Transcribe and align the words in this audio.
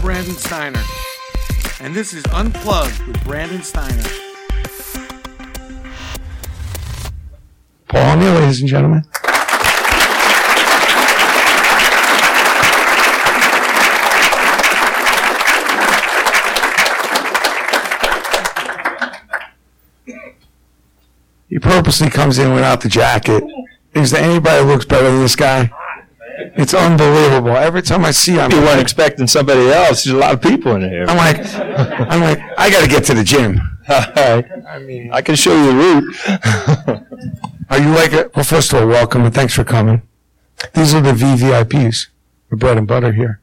Brandon 0.00 0.34
Steiner, 0.34 0.82
and 1.80 1.94
this 1.94 2.14
is 2.14 2.24
Unplugged 2.32 3.06
with 3.06 3.22
Brandon 3.22 3.62
Steiner. 3.62 4.02
Paul 7.88 8.16
O'Neill, 8.16 8.34
ladies 8.34 8.60
and 8.60 8.68
gentlemen. 8.68 9.04
He 21.48 21.58
purposely 21.58 22.08
comes 22.08 22.38
in 22.38 22.54
without 22.54 22.80
the 22.80 22.88
jacket. 22.88 23.44
Is 23.92 24.12
there 24.12 24.22
anybody 24.22 24.62
who 24.62 24.70
looks 24.70 24.86
better 24.86 25.10
than 25.10 25.20
this 25.20 25.36
guy? 25.36 25.70
It's 26.60 26.74
unbelievable. 26.74 27.56
Every 27.56 27.80
time 27.80 28.04
I 28.04 28.10
see 28.10 28.32
him, 28.32 28.50
You 28.50 28.60
weren't 28.60 28.82
expecting 28.82 29.26
somebody 29.26 29.70
else. 29.70 30.04
There's 30.04 30.14
a 30.14 30.18
lot 30.18 30.34
of 30.34 30.42
people 30.42 30.74
in 30.74 30.82
here. 30.82 31.06
I'm 31.08 31.16
like, 31.16 31.38
I'm 31.54 32.20
like, 32.20 32.38
I 32.58 32.68
got 32.68 32.82
to 32.82 32.88
get 32.88 33.02
to 33.04 33.14
the 33.14 33.24
gym. 33.24 33.58
I 33.88 34.78
mean, 34.84 35.10
I 35.10 35.22
can 35.22 35.36
show 35.36 35.54
you 35.56 35.72
the 35.72 35.76
route. 35.82 37.02
Are 37.70 37.78
you 37.78 37.88
like 37.94 38.12
it? 38.12 38.36
Well, 38.36 38.44
first 38.44 38.74
of 38.74 38.82
all, 38.82 38.88
welcome 38.88 39.24
and 39.24 39.34
thanks 39.34 39.54
for 39.54 39.64
coming. 39.64 40.02
These 40.74 40.92
are 40.92 41.00
the 41.00 41.12
VVIPs, 41.12 42.08
the 42.50 42.56
bread 42.56 42.76
and 42.76 42.86
butter 42.86 43.12
here, 43.12 43.40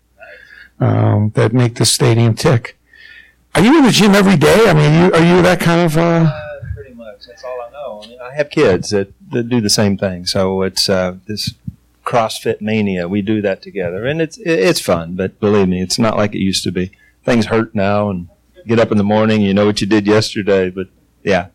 um, 0.80 1.32
that 1.34 1.54
make 1.54 1.76
the 1.76 1.86
stadium 1.86 2.36
tick. 2.36 2.77
Are 3.55 3.62
you 3.62 3.80
in 3.80 3.84
the 3.84 3.91
gym 3.91 4.13
every 4.13 4.38
day? 4.38 4.66
I 4.68 4.74
mean, 4.76 4.94
you, 4.94 5.12
are 5.12 5.26
you 5.38 5.41
that 5.41 5.60
kind 5.60 5.82
of? 5.82 5.98
Uh, 5.98 6.32
pretty 6.76 6.94
much. 6.94 7.26
That's 7.26 7.44
all 7.44 7.60
I 7.68 7.72
know. 7.72 8.04
I, 8.04 8.08
mean, 8.08 8.20
I 8.22 8.36
have 8.36 8.52
kids 8.52 8.91
that, 8.91 9.12
that 9.32 9.49
do 9.49 9.60
the 9.60 9.72
same 9.72 9.98
thing, 9.98 10.27
so 10.27 10.62
it's 10.62 10.88
uh, 10.88 11.16
this 11.26 11.55
CrossFit 12.08 12.62
mania. 12.62 13.08
We 13.08 13.22
do 13.22 13.42
that 13.42 13.62
together, 13.62 14.06
and 14.06 14.22
it's 14.22 14.38
it's 14.40 14.80
fun. 14.80 15.16
But 15.16 15.40
believe 15.42 15.68
me, 15.68 15.82
it's 15.82 16.00
not 16.00 16.16
like 16.16 16.34
it 16.34 16.40
used 16.40 16.64
to 16.64 16.72
be. 16.72 16.92
Things 17.26 17.48
hurt 17.48 17.76
now, 17.76 18.10
and 18.10 18.30
get 18.66 18.80
up 18.80 18.92
in 18.92 18.98
the 18.98 19.04
morning, 19.04 19.42
you 19.42 19.54
know 19.54 19.66
what 19.66 19.82
you 19.82 19.88
did 19.88 20.08
yesterday. 20.08 20.70
But 20.70 20.88
yeah, 21.24 21.48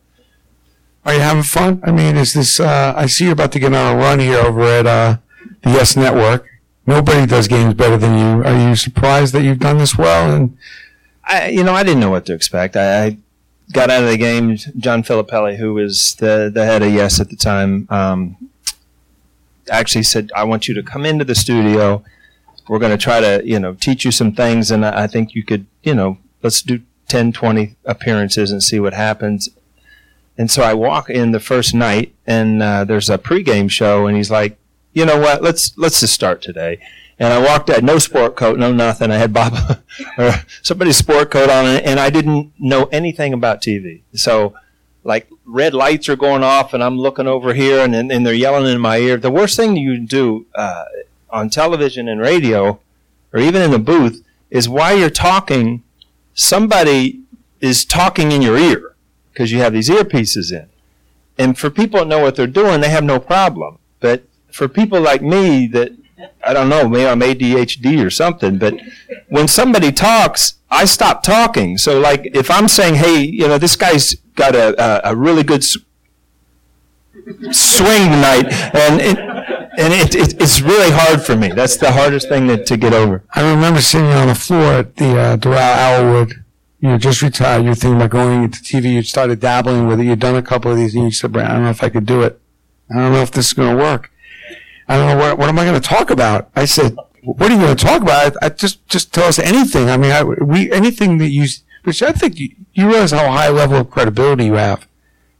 are 1.06 1.14
you 1.14 1.20
having 1.20 1.42
fun? 1.42 1.81
I 1.83 1.91
mean, 1.91 2.17
is 2.17 2.34
this? 2.34 2.61
Uh, 2.61 2.92
I 2.94 3.06
see 3.06 3.25
you're 3.25 3.33
about 3.33 3.53
to 3.53 3.59
get 3.59 3.72
on 3.72 3.94
a 3.94 3.98
run 3.98 4.19
here 4.19 4.39
over 4.39 4.62
at 4.62 4.86
uh, 4.86 5.17
the 5.62 5.70
Yes 5.70 5.97
Network. 5.97 6.47
Nobody 6.87 7.27
does 7.27 7.48
games 7.48 7.75
better 7.75 7.97
than 7.97 8.19
you. 8.19 8.44
Are 8.44 8.69
you 8.69 8.77
surprised 8.77 9.33
that 9.33 9.42
you've 9.42 9.61
done 9.61 9.78
this 9.78 9.97
well? 9.97 10.34
And 10.34 10.59
I, 11.25 11.48
you 11.48 11.64
know, 11.64 11.75
I 11.75 11.83
didn't 11.83 12.00
know 12.00 12.11
what 12.11 12.27
to 12.27 12.34
expect. 12.34 12.77
I, 12.77 13.05
I 13.05 13.19
got 13.72 13.89
out 13.89 14.03
of 14.03 14.11
the 14.11 14.19
game. 14.19 14.56
John 14.77 15.03
Filippelli, 15.03 15.56
who 15.56 15.72
was 15.75 16.14
the 16.16 16.50
the 16.53 16.66
head 16.66 16.83
of 16.83 16.92
Yes 16.92 17.20
at 17.20 17.31
the 17.31 17.37
time, 17.37 17.87
um, 17.89 18.50
actually 19.70 20.05
said, 20.05 20.30
"I 20.34 20.44
want 20.44 20.68
you 20.68 20.74
to 20.74 20.82
come 20.82 21.05
into 21.05 21.24
the 21.24 21.34
studio. 21.34 22.05
We're 22.68 22.78
going 22.78 22.96
to 22.96 23.02
try 23.02 23.20
to, 23.20 23.42
you 23.44 23.58
know, 23.58 23.74
teach 23.74 24.04
you 24.04 24.10
some 24.10 24.32
things, 24.32 24.70
and 24.70 24.84
I, 24.86 25.04
I 25.04 25.06
think 25.06 25.34
you 25.34 25.44
could, 25.44 25.66
you 25.82 25.94
know, 25.94 26.19
let's 26.42 26.62
do 26.62 26.80
10, 27.08 27.32
20 27.32 27.77
appearances 27.84 28.50
and 28.50 28.62
see 28.62 28.80
what 28.80 28.94
happens." 28.94 29.48
And 30.38 30.50
so 30.50 30.62
I 30.62 30.74
walk 30.74 31.10
in 31.10 31.32
the 31.32 31.41
first 31.41 31.74
night, 31.74 32.14
and 32.27 32.62
uh, 32.62 32.84
there's 32.84 33.10
a 33.10 33.19
pregame 33.19 33.70
show, 33.70 34.06
and 34.06 34.16
he's 34.16 34.30
like, 34.30 34.56
"You 34.92 35.04
know 35.04 35.19
what? 35.19 35.42
Let's 35.42 35.76
let's 35.76 36.00
just 36.00 36.14
start 36.14 36.42
today." 36.42 36.80
And 37.19 37.32
I 37.32 37.38
walked 37.38 37.70
out, 37.70 37.84
no 37.84 37.98
sport 37.98 38.34
coat, 38.34 38.58
no 38.58 38.72
nothing. 38.72 39.12
I 39.12 39.16
had 39.16 39.32
Bob 39.32 39.54
or 40.19 40.32
somebody's 40.62 40.97
sport 40.97 41.30
coat 41.30 41.50
on, 41.50 41.66
and 41.66 42.00
I 42.00 42.10
didn't 42.10 42.52
know 42.58 42.86
anything 42.86 43.32
about 43.32 43.62
TV. 43.62 44.02
So, 44.14 44.54
like 45.05 45.28
red 45.45 45.75
lights 45.75 46.08
are 46.08 46.17
going 46.17 46.42
off, 46.42 46.75
and 46.75 46.83
I'm 46.83 46.98
looking 46.98 47.27
over 47.27 47.55
here, 47.55 47.81
and 47.81 47.95
and 47.95 48.27
they're 48.27 48.34
yelling 48.34 48.72
in 48.72 48.81
my 48.81 48.98
ear. 48.98 49.17
The 49.17 49.31
worst 49.31 49.56
thing 49.56 49.77
you 49.77 49.98
do 49.98 50.47
uh, 50.55 50.84
on 51.31 51.50
television 51.50 52.09
and 52.09 52.20
radio, 52.20 52.81
or 53.33 53.41
even 53.41 53.62
in 53.62 53.70
the 53.70 53.78
booth, 53.78 54.25
is 54.50 54.69
while 54.69 54.97
you're 54.97 55.11
talking, 55.11 55.83
somebody 56.34 57.20
is 57.61 57.84
talking 57.84 58.33
in 58.33 58.42
your 58.42 58.59
ear 58.59 58.94
because 59.33 59.50
you 59.50 59.59
have 59.59 59.72
these 59.72 59.89
earpieces 59.89 60.53
in. 60.53 60.69
And 61.39 61.59
for 61.59 61.70
people 61.70 62.00
that 62.00 62.09
know 62.09 62.20
what 62.20 62.37
they're 62.37 62.47
doing, 62.47 62.81
they 62.81 62.91
have 62.91 63.05
no 63.05 63.19
problem. 63.19 63.78
But 64.00 64.25
for 64.50 64.69
people 64.69 65.00
like 65.00 65.22
me 65.22 65.66
that 65.69 65.93
I 66.44 66.53
don't 66.53 66.69
know, 66.69 66.88
maybe 66.88 67.06
I'm 67.06 67.21
ADHD 67.21 68.05
or 68.05 68.10
something, 68.10 68.59
but 68.59 68.75
when 69.28 69.49
somebody 69.49 69.93
talks, 69.93 70.55
I 70.71 70.84
stop 70.87 71.22
talking. 71.22 71.78
So, 71.78 72.00
like, 72.00 72.31
if 72.34 72.50
I'm 72.50 72.69
saying, 72.69 72.94
hey, 72.97 73.22
you 73.22 73.47
know, 73.49 73.59
this 73.59 73.77
guy's 73.77 74.15
got 74.34 74.55
a, 74.55 74.75
a, 75.09 75.12
a 75.12 75.16
really 75.16 75.43
good 75.43 75.61
s- 75.62 75.77
swing 77.50 78.11
tonight, 78.11 78.47
and 78.75 79.00
it, 79.00 79.19
and 79.78 79.93
it, 79.93 80.15
it, 80.15 80.41
it's 80.43 80.61
really 80.61 80.91
hard 80.91 81.22
for 81.22 81.37
me. 81.37 81.49
That's 81.49 81.77
the 81.77 81.93
hardest 81.93 82.28
thing 82.28 82.49
to, 82.49 82.62
to 82.65 82.77
get 82.77 82.93
over. 82.93 83.22
I 83.34 83.49
remember 83.50 83.81
sitting 83.81 84.09
on 84.09 84.28
the 84.28 84.34
floor 84.34 84.72
at 84.81 84.97
the 84.97 85.19
uh, 85.19 85.37
Doral 85.37 85.77
Arrowwood. 85.77 86.44
You 86.81 86.99
just 86.99 87.22
retired. 87.22 87.62
You 87.62 87.69
were 87.71 87.75
thinking 87.77 87.97
about 87.97 88.11
going 88.11 88.43
into 88.44 88.59
TV. 88.61 88.94
You 88.94 89.03
started 89.03 89.38
dabbling 89.38 89.87
with 89.87 90.00
it. 90.00 90.05
You'd 90.06 90.19
done 90.19 90.34
a 90.34 90.43
couple 90.43 90.71
of 90.72 90.77
these, 90.77 90.94
and 90.94 91.05
you 91.05 91.11
said, 91.12 91.32
"Brad, 91.32 91.49
I 91.50 91.55
don't 91.55 91.65
know 91.65 91.71
if 91.71 91.82
I 91.82 91.88
could 91.88 92.06
do 92.06 92.22
it. 92.22 92.41
I 92.91 92.99
don't 92.99 93.12
know 93.12 93.22
if 93.22 93.31
this 93.31 93.47
is 93.49 93.53
going 93.53 93.77
to 93.77 93.82
work. 93.82 94.11
I 94.92 94.97
don't 94.97 95.06
know 95.08 95.16
what, 95.16 95.38
what 95.38 95.48
am 95.48 95.58
I 95.58 95.64
going 95.64 95.80
to 95.80 95.88
talk 95.88 96.10
about." 96.10 96.50
I 96.54 96.64
said, 96.64 96.97
"What 97.22 97.50
are 97.50 97.54
you 97.54 97.60
going 97.60 97.76
to 97.76 97.84
talk 97.84 98.03
about? 98.03 98.36
I, 98.42 98.47
I 98.47 98.48
just 98.50 98.86
just 98.88 99.12
tell 99.12 99.25
us 99.25 99.38
anything. 99.38 99.91
I 99.91 99.97
mean, 99.97 100.12
I, 100.12 100.22
we 100.22 100.70
anything 100.72 101.19
that 101.19 101.30
you, 101.30 101.47
which 101.84 102.03
I 102.03 102.12
think 102.12 102.38
you, 102.38 102.50
you 102.75 102.88
realize 102.88 103.12
how 103.12 103.31
high 103.31 103.48
level 103.48 103.78
of 103.78 103.91
credibility 103.91 104.47
you 104.47 104.54
have, 104.54 104.86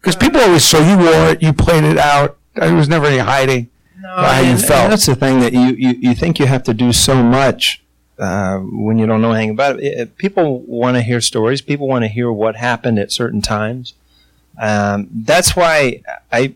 because 0.01 0.17
people 0.17 0.41
always 0.41 0.65
saw 0.65 0.79
you 0.79 0.97
wore 0.99 1.31
it, 1.31 1.43
you 1.43 1.53
played 1.53 1.85
it 1.85 1.99
out. 1.99 2.39
There 2.55 2.75
was 2.75 2.89
never 2.89 3.07
any 3.07 3.19
hiding." 3.19 3.69
how 4.03 4.41
you 4.41 4.57
felt. 4.59 4.91
that's 4.91 5.07
the 5.07 5.15
thing 5.15 5.41
that 5.41 5.53
you, 5.53 5.75
you, 5.77 5.91
you 6.01 6.15
think 6.15 6.39
you 6.39 6.47
have 6.47 6.63
to 6.65 6.75
do 6.75 6.93
so 6.93 7.23
much 7.23 7.83
uh, 8.19 8.59
when 8.59 8.99
you 8.99 9.07
don't 9.07 9.23
know 9.23 9.33
anything 9.33 9.51
about 9.51 9.81
it. 9.81 9.85
it 9.85 10.17
people 10.17 10.61
want 10.61 10.97
to 10.97 11.03
hear 11.03 11.21
stories. 11.21 11.61
People 11.61 11.89
want 11.89 12.05
to 12.05 12.09
hear 12.09 12.31
what 12.31 12.57
happened 12.57 12.99
at 12.99 13.11
certain 13.13 13.41
times. 13.41 13.95
Um, 14.59 15.09
that's 15.11 15.57
why 15.57 16.03
I, 16.31 16.55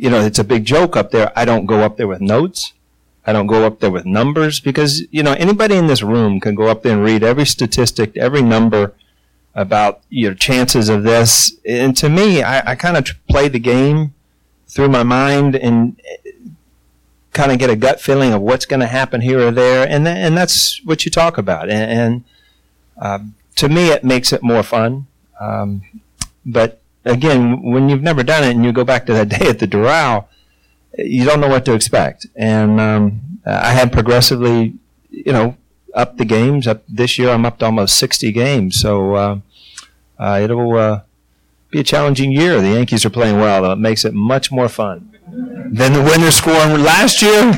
you 0.00 0.08
know, 0.08 0.20
it's 0.20 0.38
a 0.38 0.44
big 0.44 0.64
joke 0.64 0.96
up 0.96 1.10
there. 1.10 1.30
I 1.36 1.44
don't 1.44 1.66
go 1.66 1.80
up 1.80 1.98
there 1.98 2.08
with 2.08 2.22
notes. 2.22 2.72
I 3.26 3.34
don't 3.34 3.46
go 3.46 3.66
up 3.66 3.80
there 3.80 3.90
with 3.90 4.06
numbers 4.06 4.58
because 4.58 5.02
you 5.10 5.22
know 5.22 5.34
anybody 5.34 5.74
in 5.74 5.88
this 5.88 6.02
room 6.02 6.40
can 6.40 6.54
go 6.54 6.68
up 6.68 6.82
there 6.82 6.94
and 6.94 7.04
read 7.04 7.22
every 7.22 7.44
statistic, 7.44 8.16
every 8.16 8.40
number 8.40 8.94
about 9.54 10.00
your 10.08 10.32
chances 10.32 10.88
of 10.88 11.02
this. 11.02 11.52
And 11.66 11.94
to 11.98 12.08
me, 12.08 12.42
I, 12.42 12.70
I 12.70 12.74
kind 12.76 12.96
of 12.96 13.10
play 13.28 13.48
the 13.48 13.58
game 13.58 14.14
through 14.68 14.88
my 14.88 15.02
mind 15.02 15.54
and 15.54 16.00
kind 17.34 17.52
of 17.52 17.58
get 17.58 17.68
a 17.68 17.76
gut 17.76 18.00
feeling 18.00 18.32
of 18.32 18.40
what's 18.40 18.64
going 18.64 18.80
to 18.80 18.86
happen 18.86 19.20
here 19.20 19.40
or 19.48 19.50
there, 19.50 19.86
and 19.86 20.06
th- 20.06 20.16
and 20.16 20.34
that's 20.34 20.80
what 20.86 21.04
you 21.04 21.10
talk 21.10 21.36
about. 21.36 21.68
And, 21.68 22.00
and 22.00 22.24
um, 22.96 23.34
to 23.56 23.68
me, 23.68 23.90
it 23.90 24.02
makes 24.02 24.32
it 24.32 24.42
more 24.42 24.62
fun. 24.62 25.08
Um, 25.38 25.82
but 26.46 26.80
again, 27.04 27.62
when 27.62 27.88
you've 27.88 28.02
never 28.02 28.22
done 28.22 28.44
it 28.44 28.54
and 28.54 28.64
you 28.64 28.72
go 28.72 28.84
back 28.84 29.06
to 29.06 29.12
that 29.12 29.28
day 29.28 29.48
at 29.48 29.58
the 29.58 29.66
Doral, 29.66 30.26
you 30.98 31.24
don't 31.24 31.40
know 31.40 31.48
what 31.48 31.64
to 31.66 31.74
expect. 31.74 32.26
And 32.36 32.80
um, 32.80 33.20
I 33.46 33.72
have 33.72 33.92
progressively, 33.92 34.74
you 35.10 35.32
know, 35.32 35.56
up 35.94 36.16
the 36.16 36.24
games. 36.24 36.66
Up 36.66 36.82
this 36.88 37.18
year, 37.18 37.30
I'm 37.30 37.46
up 37.46 37.58
to 37.58 37.66
almost 37.66 37.98
60 37.98 38.32
games. 38.32 38.80
So 38.80 39.14
uh, 39.14 39.38
uh, 40.18 40.40
it'll 40.42 40.76
uh, 40.76 41.00
be 41.70 41.80
a 41.80 41.84
challenging 41.84 42.32
year. 42.32 42.60
The 42.60 42.70
Yankees 42.70 43.04
are 43.04 43.10
playing 43.10 43.38
well, 43.38 43.62
though. 43.62 43.72
It 43.72 43.78
makes 43.78 44.04
it 44.04 44.14
much 44.14 44.52
more 44.52 44.68
fun 44.68 45.16
than 45.26 45.92
the 45.92 46.02
winner 46.02 46.30
scoring 46.30 46.82
last 46.82 47.22
year. 47.22 47.52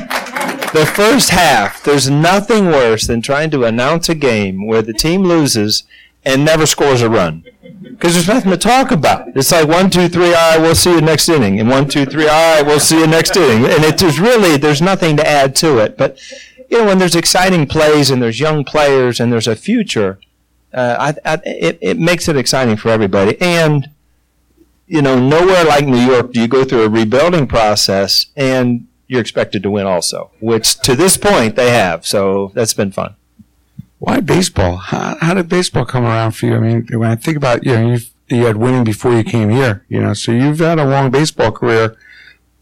The 0.73 0.91
first 0.95 1.29
half, 1.29 1.83
there's 1.83 2.09
nothing 2.09 2.65
worse 2.67 3.05
than 3.05 3.21
trying 3.21 3.51
to 3.51 3.63
announce 3.63 4.09
a 4.09 4.15
game 4.15 4.65
where 4.65 4.81
the 4.81 4.93
team 4.93 5.23
loses 5.23 5.83
and 6.25 6.45
never 6.45 6.65
scores 6.65 7.01
a 7.01 7.09
run. 7.09 7.43
Because 7.81 8.13
there's 8.13 8.27
nothing 8.27 8.51
to 8.51 8.57
talk 8.57 8.91
about. 8.91 9.35
It's 9.35 9.51
like 9.51 9.67
one, 9.67 9.89
two, 9.89 10.07
three, 10.07 10.33
all 10.33 10.51
right, 10.51 10.61
we'll 10.61 10.75
see 10.75 10.93
you 10.93 11.01
next 11.01 11.29
inning. 11.29 11.59
And 11.59 11.69
one, 11.69 11.87
two, 11.87 12.05
three, 12.05 12.27
all 12.27 12.55
right, 12.55 12.65
we'll 12.65 12.79
see 12.79 12.99
you 12.99 13.07
next 13.07 13.35
inning. 13.35 13.65
And 13.65 13.83
it, 13.83 13.97
there's 13.97 14.19
really, 14.19 14.57
there's 14.57 14.81
nothing 14.81 15.17
to 15.17 15.27
add 15.27 15.55
to 15.57 15.77
it. 15.79 15.97
But, 15.97 16.19
you 16.69 16.79
know, 16.79 16.85
when 16.85 16.97
there's 16.97 17.15
exciting 17.15 17.67
plays 17.67 18.09
and 18.09 18.21
there's 18.21 18.39
young 18.39 18.63
players 18.63 19.19
and 19.19 19.31
there's 19.31 19.47
a 19.47 19.55
future, 19.55 20.19
uh, 20.73 21.13
I, 21.25 21.33
I, 21.33 21.41
it, 21.45 21.77
it 21.81 21.99
makes 21.99 22.27
it 22.27 22.35
exciting 22.35 22.77
for 22.77 22.89
everybody. 22.89 23.39
And, 23.39 23.89
you 24.87 25.01
know, 25.01 25.19
nowhere 25.19 25.63
like 25.65 25.85
New 25.85 25.97
York 25.97 26.33
do 26.33 26.41
you 26.41 26.47
go 26.47 26.63
through 26.63 26.83
a 26.83 26.89
rebuilding 26.89 27.47
process 27.47 28.27
and 28.35 28.87
you're 29.07 29.21
expected 29.21 29.63
to 29.63 29.71
win 29.71 29.85
also, 29.85 30.31
which 30.39 30.79
to 30.79 30.95
this 30.95 31.17
point 31.17 31.55
they 31.55 31.71
have. 31.71 32.05
So 32.05 32.51
that's 32.53 32.73
been 32.73 32.91
fun. 32.91 33.15
Why 34.03 34.19
baseball? 34.19 34.75
How, 34.75 35.15
how 35.21 35.33
did 35.33 35.47
baseball 35.47 35.85
come 35.85 36.03
around 36.03 36.33
for 36.33 36.47
you? 36.47 36.55
I 36.57 36.59
mean, 36.59 36.85
when 36.91 37.09
I 37.09 37.15
think 37.15 37.37
about 37.37 37.63
you 37.63 37.73
know 37.73 37.97
you 38.27 38.45
had 38.45 38.57
winning 38.57 38.83
before 38.83 39.13
you 39.13 39.23
came 39.23 39.49
here, 39.49 39.85
you 39.87 40.01
know, 40.01 40.13
so 40.13 40.33
you've 40.33 40.59
had 40.59 40.77
a 40.77 40.83
long 40.83 41.09
baseball 41.09 41.53
career. 41.53 41.95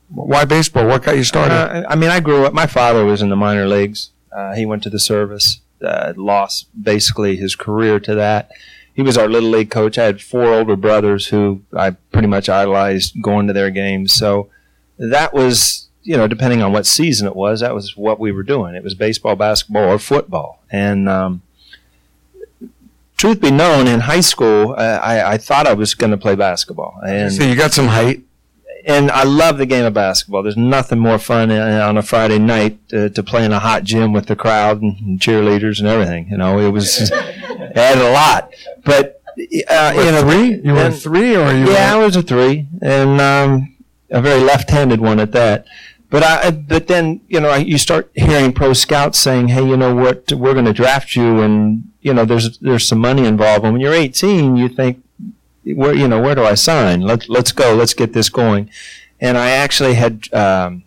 Why 0.10 0.46
baseball? 0.46 0.86
What 0.86 1.02
got 1.02 1.18
you 1.18 1.24
started? 1.24 1.56
Uh, 1.56 1.84
I 1.90 1.96
mean, 1.96 2.12
I 2.12 2.20
grew 2.20 2.46
up. 2.46 2.54
My 2.54 2.68
father 2.68 3.04
was 3.06 3.24
in 3.24 3.30
the 3.30 3.36
minor 3.36 3.68
leagues. 3.68 4.12
Uh, 4.32 4.54
he 4.54 4.68
went 4.68 4.84
to 4.84 4.92
the 4.92 5.00
service. 5.00 5.62
Uh, 5.82 6.14
lost 6.16 6.68
basically 6.80 7.38
his 7.38 7.56
career 7.56 8.00
to 8.02 8.14
that. 8.14 8.52
He 8.94 9.02
was 9.02 9.18
our 9.18 9.28
little 9.28 9.50
league 9.50 9.72
coach. 9.72 9.98
I 9.98 10.06
had 10.06 10.22
four 10.22 10.54
older 10.54 10.76
brothers 10.76 11.28
who 11.28 11.64
I 11.76 11.90
pretty 12.12 12.28
much 12.28 12.50
idolized 12.50 13.20
going 13.20 13.48
to 13.48 13.54
their 13.54 13.72
games. 13.72 14.14
So 14.14 14.52
that 15.00 15.34
was, 15.34 15.81
you 16.04 16.18
know, 16.18 16.28
depending 16.28 16.62
on 16.62 16.72
what 16.74 16.86
season 16.86 17.28
it 17.28 17.36
was, 17.36 17.60
that 17.62 17.74
was 17.76 17.96
what 17.98 18.20
we 18.20 18.32
were 18.32 18.44
doing. 18.44 18.76
It 18.76 18.84
was 18.84 18.94
baseball, 18.96 19.36
basketball, 19.36 19.84
or 19.90 20.00
football. 20.00 20.62
And 20.72 21.08
um, 21.10 21.42
truth 23.18 23.40
be 23.42 23.52
known, 23.52 23.88
in 23.88 24.02
high 24.02 24.22
school, 24.22 24.74
uh, 24.78 25.00
I, 25.02 25.34
I 25.34 25.38
thought 25.38 25.68
I 25.68 25.74
was 25.74 25.94
going 25.94 26.12
to 26.12 26.18
play 26.18 26.36
basketball, 26.36 27.00
and 27.06 27.32
So 27.32 27.44
you 27.44 27.56
got 27.56 27.72
some 27.72 27.88
height. 27.88 28.22
and 28.86 29.12
I 29.12 29.24
love 29.24 29.58
the 29.60 29.66
game 29.68 29.86
of 29.86 29.94
basketball. 29.94 30.42
There's 30.44 30.58
nothing 30.58 30.98
more 31.00 31.20
fun 31.20 31.52
on 31.52 31.98
a 31.98 32.02
Friday 32.02 32.40
night 32.40 32.80
uh, 32.94 33.10
to 33.10 33.22
play 33.24 33.46
in 33.46 33.52
a 33.52 33.60
hot 33.60 33.84
gym 33.84 34.12
with 34.14 34.26
the 34.26 34.36
crowd 34.36 34.82
and 34.82 35.20
cheerleaders 35.20 35.80
and 35.80 35.88
everything. 35.88 36.30
You 36.32 36.38
know, 36.38 36.58
it 36.60 36.70
was 36.72 37.12
it 37.12 37.78
added 37.78 38.02
a 38.04 38.12
lot. 38.12 38.52
But 38.84 39.22
uh, 39.70 39.94
You 39.96 40.12
know, 40.12 40.22
three? 40.22 40.56
You 40.64 40.74
were 40.74 40.80
and- 40.86 40.96
three, 40.96 41.36
or 41.36 41.54
you? 41.54 41.72
yeah, 41.72 41.94
I 41.96 41.98
was 42.04 42.16
a 42.16 42.24
three, 42.24 42.66
and 42.82 43.22
um, 43.22 43.76
a 44.10 44.20
very 44.22 44.42
left-handed 44.42 45.00
one 45.00 45.20
at 45.20 45.32
that. 45.34 45.68
But 46.12 46.24
I, 46.24 46.52
but 46.52 46.88
then 46.88 47.22
you 47.30 47.40
know, 47.40 47.56
you 47.56 47.78
start 47.78 48.12
hearing 48.14 48.52
pro 48.52 48.74
scouts 48.74 49.18
saying, 49.18 49.48
"Hey, 49.48 49.66
you 49.66 49.78
know 49.78 49.96
what? 49.96 50.30
We're 50.34 50.54
going 50.54 50.66
to 50.66 50.74
draft 50.74 51.16
you," 51.16 51.40
and 51.40 51.90
you 52.02 52.14
know, 52.14 52.26
there's 52.26 52.58
there's 52.60 52.86
some 52.86 53.00
money 53.00 53.26
involved. 53.26 53.64
And 53.64 53.72
when 53.72 53.82
you're 53.82 53.94
18, 53.94 54.58
you 54.58 54.68
think, 54.68 55.02
"Where 55.64 55.94
you 55.94 56.10
know, 56.10 56.22
where 56.22 56.36
do 56.36 56.44
I 56.44 56.56
sign? 56.56 57.00
Let 57.00 57.30
let's 57.30 57.54
go. 57.54 57.74
Let's 57.74 57.94
get 57.94 58.12
this 58.12 58.28
going." 58.28 58.70
And 59.22 59.38
I 59.38 59.52
actually 59.52 59.94
had 59.94 60.32
um, 60.34 60.84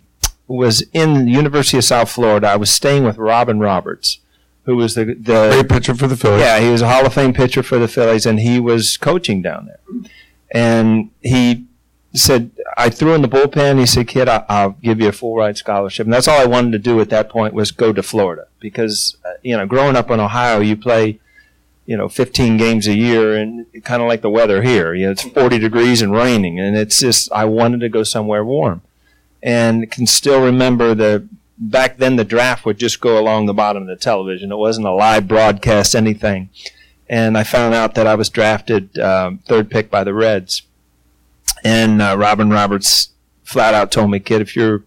was 0.46 0.82
in 0.92 1.24
the 1.24 1.30
University 1.30 1.78
of 1.78 1.84
South 1.84 2.10
Florida. 2.10 2.48
I 2.48 2.56
was 2.56 2.68
staying 2.68 3.04
with 3.04 3.16
Robin 3.16 3.58
Roberts, 3.58 4.18
who 4.64 4.76
was 4.76 4.94
the 4.94 5.06
the 5.06 5.52
great 5.52 5.70
pitcher 5.70 5.94
for 5.94 6.06
the 6.06 6.18
Phillies. 6.18 6.42
yeah, 6.42 6.60
he 6.60 6.68
was 6.68 6.82
a 6.82 6.88
Hall 6.88 7.06
of 7.06 7.14
Fame 7.14 7.32
pitcher 7.32 7.62
for 7.62 7.78
the 7.78 7.88
Phillies, 7.88 8.26
and 8.26 8.40
he 8.40 8.60
was 8.60 8.98
coaching 8.98 9.40
down 9.40 9.64
there. 9.64 10.10
And 10.50 11.12
he 11.22 11.64
said, 12.18 12.52
I 12.76 12.90
threw 12.90 13.14
in 13.14 13.22
the 13.22 13.28
bullpen. 13.28 13.78
He 13.78 13.86
said, 13.86 14.08
"Kid, 14.08 14.28
I, 14.28 14.44
I'll 14.48 14.76
give 14.82 15.00
you 15.00 15.08
a 15.08 15.12
full 15.12 15.36
ride 15.36 15.56
scholarship." 15.56 16.06
And 16.06 16.12
that's 16.12 16.28
all 16.28 16.40
I 16.40 16.46
wanted 16.46 16.72
to 16.72 16.78
do 16.78 17.00
at 17.00 17.10
that 17.10 17.28
point 17.28 17.54
was 17.54 17.70
go 17.70 17.92
to 17.92 18.02
Florida 18.02 18.46
because 18.60 19.16
uh, 19.24 19.34
you 19.42 19.56
know, 19.56 19.66
growing 19.66 19.96
up 19.96 20.10
in 20.10 20.20
Ohio, 20.20 20.60
you 20.60 20.76
play. 20.76 21.20
You 21.86 21.98
know, 21.98 22.08
15 22.08 22.56
games 22.56 22.86
a 22.86 22.94
year, 22.94 23.36
and 23.36 23.66
kind 23.84 24.00
of 24.00 24.08
like 24.08 24.22
the 24.22 24.30
weather 24.30 24.62
here. 24.62 24.94
You 24.94 25.04
know, 25.04 25.12
it's 25.12 25.22
40 25.22 25.58
degrees 25.58 26.00
and 26.00 26.14
raining, 26.14 26.58
and 26.58 26.74
it's 26.74 27.00
just 27.00 27.30
I 27.30 27.44
wanted 27.44 27.80
to 27.80 27.90
go 27.90 28.04
somewhere 28.04 28.42
warm, 28.42 28.80
and 29.42 29.90
can 29.90 30.06
still 30.06 30.42
remember 30.42 30.94
the 30.94 31.28
back 31.58 31.98
then 31.98 32.16
the 32.16 32.24
draft 32.24 32.64
would 32.64 32.78
just 32.78 33.00
go 33.00 33.18
along 33.18 33.46
the 33.46 33.54
bottom 33.54 33.82
of 33.82 33.88
the 33.88 33.96
television. 33.96 34.52
It 34.52 34.56
wasn't 34.56 34.86
a 34.86 34.92
live 34.92 35.28
broadcast, 35.28 35.94
anything. 35.94 36.48
And 37.08 37.36
I 37.36 37.44
found 37.44 37.74
out 37.74 37.94
that 37.94 38.06
I 38.06 38.14
was 38.14 38.30
drafted 38.30 38.98
um, 38.98 39.38
third 39.38 39.70
pick 39.70 39.90
by 39.90 40.04
the 40.04 40.14
Reds. 40.14 40.62
And 41.64 42.02
uh, 42.02 42.16
Robin 42.18 42.50
Roberts 42.50 43.10
flat 43.42 43.74
out 43.74 43.90
told 43.90 44.10
me, 44.10 44.20
kid, 44.20 44.42
if 44.42 44.54
you 44.54 44.84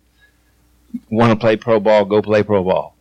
want 1.09 1.31
to 1.31 1.35
play 1.35 1.57
pro 1.57 1.79
ball, 1.79 2.05
go 2.05 2.21
play 2.21 2.43
pro 2.43 2.63
ball. 2.63 2.95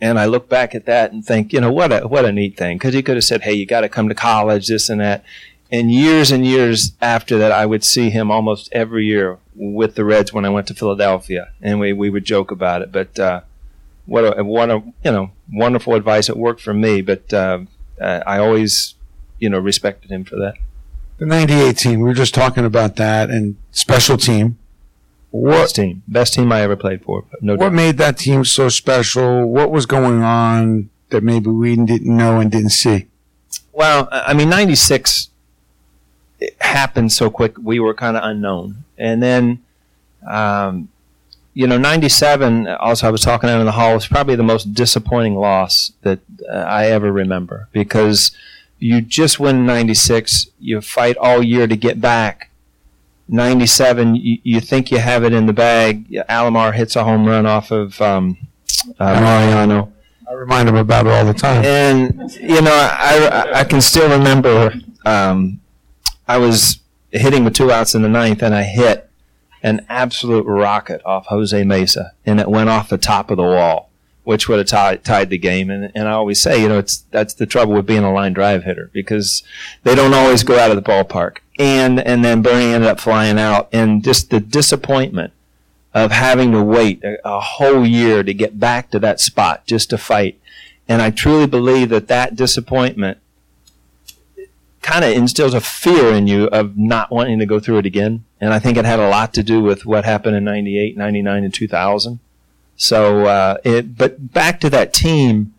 And 0.00 0.18
I 0.18 0.24
look 0.26 0.48
back 0.48 0.74
at 0.74 0.86
that 0.86 1.12
and 1.12 1.24
think, 1.24 1.52
you 1.52 1.60
know, 1.60 1.72
what 1.72 1.92
a 1.92 2.08
what 2.08 2.24
a 2.24 2.32
neat 2.32 2.56
thing. 2.56 2.78
Because 2.78 2.94
he 2.94 3.02
could 3.02 3.16
have 3.16 3.24
said, 3.24 3.42
hey, 3.42 3.52
you 3.52 3.66
got 3.66 3.82
to 3.82 3.88
come 3.88 4.08
to 4.08 4.14
college, 4.14 4.66
this 4.66 4.88
and 4.88 5.00
that. 5.00 5.24
And 5.70 5.92
years 5.92 6.32
and 6.32 6.44
years 6.44 6.92
after 7.00 7.38
that, 7.38 7.52
I 7.52 7.64
would 7.64 7.84
see 7.84 8.10
him 8.10 8.30
almost 8.30 8.68
every 8.72 9.04
year 9.04 9.38
with 9.54 9.94
the 9.94 10.04
Reds 10.04 10.32
when 10.32 10.44
I 10.44 10.48
went 10.48 10.66
to 10.68 10.74
Philadelphia, 10.74 11.52
and 11.62 11.78
we, 11.78 11.92
we 11.92 12.10
would 12.10 12.24
joke 12.24 12.50
about 12.50 12.82
it. 12.82 12.90
But 12.90 13.18
uh, 13.18 13.42
what 14.06 14.38
a 14.38 14.42
what 14.42 14.70
a 14.70 14.82
you 15.04 15.12
know 15.12 15.30
wonderful 15.52 15.94
advice. 15.94 16.28
It 16.28 16.36
worked 16.36 16.60
for 16.60 16.74
me, 16.74 17.02
but 17.02 17.32
uh, 17.32 17.60
uh, 18.00 18.22
I 18.26 18.38
always 18.38 18.94
you 19.38 19.48
know 19.48 19.58
respected 19.58 20.10
him 20.10 20.24
for 20.24 20.36
that. 20.36 20.54
The 21.20 21.26
'98 21.26 21.76
team. 21.76 22.00
We 22.00 22.08
were 22.08 22.14
just 22.14 22.34
talking 22.34 22.64
about 22.64 22.96
that 22.96 23.28
and 23.28 23.56
special 23.72 24.16
team. 24.16 24.56
What 25.30 25.52
Best 25.52 25.76
team, 25.76 26.02
best 26.08 26.34
team 26.34 26.50
I 26.50 26.62
ever 26.62 26.76
played 26.76 27.04
for. 27.04 27.24
No 27.42 27.52
what 27.52 27.66
doubt. 27.66 27.72
made 27.74 27.98
that 27.98 28.16
team 28.16 28.42
so 28.44 28.70
special? 28.70 29.46
What 29.46 29.70
was 29.70 29.84
going 29.84 30.22
on 30.22 30.88
that 31.10 31.22
maybe 31.22 31.50
we 31.50 31.76
didn't 31.76 32.16
know 32.16 32.40
and 32.40 32.50
didn't 32.50 32.70
see? 32.70 33.06
Well, 33.72 34.08
I 34.10 34.32
mean, 34.32 34.48
'96 34.48 35.28
happened 36.60 37.12
so 37.12 37.28
quick. 37.28 37.56
We 37.62 37.78
were 37.80 37.92
kind 37.92 38.16
of 38.16 38.24
unknown, 38.24 38.84
and 38.96 39.22
then, 39.22 39.62
um, 40.26 40.88
you 41.52 41.66
know, 41.66 41.76
'97. 41.76 42.66
Also, 42.66 43.06
I 43.06 43.10
was 43.10 43.20
talking 43.20 43.50
out 43.50 43.60
in 43.60 43.66
the 43.66 43.72
hall. 43.72 43.92
Was 43.92 44.06
probably 44.06 44.36
the 44.36 44.42
most 44.42 44.72
disappointing 44.72 45.36
loss 45.36 45.92
that 46.00 46.20
uh, 46.50 46.56
I 46.56 46.86
ever 46.86 47.12
remember 47.12 47.68
because 47.72 48.32
you 48.80 49.00
just 49.00 49.38
win 49.38 49.64
'96. 49.66 50.48
You 50.58 50.80
fight 50.80 51.16
all 51.16 51.42
year 51.42 51.66
to 51.66 51.76
get 51.76 52.00
back. 52.00 52.50
'97. 53.28 54.16
You, 54.16 54.38
you 54.42 54.60
think 54.60 54.90
you 54.90 54.98
have 54.98 55.22
it 55.22 55.32
in 55.32 55.46
the 55.46 55.52
bag. 55.52 56.10
Alomar 56.28 56.74
hits 56.74 56.96
a 56.96 57.04
home 57.04 57.26
run 57.26 57.46
off 57.46 57.70
of 57.70 58.00
um, 58.00 58.36
uh, 58.98 59.20
Mariano. 59.20 59.92
I 60.28 60.32
remind 60.32 60.68
them 60.68 60.76
about 60.76 61.06
it 61.06 61.12
all 61.12 61.24
the 61.24 61.34
time. 61.34 61.64
And 61.64 62.32
you 62.32 62.60
know, 62.62 62.72
I, 62.72 63.28
I, 63.32 63.60
I 63.60 63.64
can 63.64 63.80
still 63.80 64.08
remember 64.10 64.72
um, 65.04 65.60
I 66.26 66.38
was 66.38 66.80
hitting 67.10 67.44
with 67.44 67.54
two 67.54 67.70
outs 67.72 67.94
in 67.94 68.02
the 68.02 68.08
ninth, 68.08 68.42
and 68.42 68.54
I 68.54 68.62
hit 68.62 69.10
an 69.62 69.84
absolute 69.88 70.46
rocket 70.46 71.02
off 71.04 71.26
Jose 71.26 71.64
Mesa, 71.64 72.12
and 72.24 72.40
it 72.40 72.48
went 72.48 72.70
off 72.70 72.88
the 72.88 72.96
top 72.96 73.30
of 73.30 73.36
the 73.36 73.42
wall, 73.42 73.89
which 74.30 74.48
would 74.48 74.58
have 74.58 74.68
tied, 74.68 75.02
tied 75.02 75.28
the 75.28 75.36
game. 75.36 75.70
And, 75.70 75.90
and 75.92 76.06
I 76.06 76.12
always 76.12 76.40
say, 76.40 76.62
you 76.62 76.68
know, 76.68 76.78
it's 76.78 76.98
that's 77.10 77.34
the 77.34 77.46
trouble 77.46 77.72
with 77.72 77.84
being 77.84 78.04
a 78.04 78.12
line 78.12 78.32
drive 78.32 78.62
hitter 78.62 78.88
because 78.92 79.42
they 79.82 79.96
don't 79.96 80.14
always 80.14 80.44
go 80.44 80.56
out 80.56 80.70
of 80.70 80.76
the 80.76 80.88
ballpark. 80.88 81.38
And 81.58 81.98
and 81.98 82.24
then 82.24 82.40
Bernie 82.40 82.72
ended 82.72 82.88
up 82.88 83.00
flying 83.00 83.40
out, 83.40 83.68
and 83.72 84.04
just 84.04 84.30
the 84.30 84.38
disappointment 84.38 85.32
of 85.92 86.12
having 86.12 86.52
to 86.52 86.62
wait 86.62 87.02
a, 87.02 87.18
a 87.24 87.40
whole 87.40 87.84
year 87.84 88.22
to 88.22 88.32
get 88.32 88.60
back 88.60 88.92
to 88.92 89.00
that 89.00 89.18
spot 89.18 89.66
just 89.66 89.90
to 89.90 89.98
fight. 89.98 90.40
And 90.88 91.02
I 91.02 91.10
truly 91.10 91.48
believe 91.48 91.88
that 91.88 92.06
that 92.06 92.36
disappointment 92.36 93.18
kind 94.80 95.04
of 95.04 95.10
instills 95.10 95.54
a 95.54 95.60
fear 95.60 96.14
in 96.14 96.28
you 96.28 96.44
of 96.50 96.78
not 96.78 97.10
wanting 97.10 97.40
to 97.40 97.46
go 97.46 97.58
through 97.58 97.78
it 97.78 97.86
again. 97.86 98.24
And 98.40 98.54
I 98.54 98.60
think 98.60 98.78
it 98.78 98.84
had 98.84 99.00
a 99.00 99.08
lot 99.08 99.34
to 99.34 99.42
do 99.42 99.60
with 99.60 99.84
what 99.84 100.04
happened 100.04 100.36
in 100.36 100.44
98, 100.44 100.96
99, 100.96 101.42
and 101.42 101.52
2000. 101.52 102.20
So, 102.80 103.26
uh, 103.26 103.58
it, 103.62 103.98
but 103.98 104.32
back 104.32 104.58
to 104.60 104.70
that 104.70 104.94
team. 104.94 105.52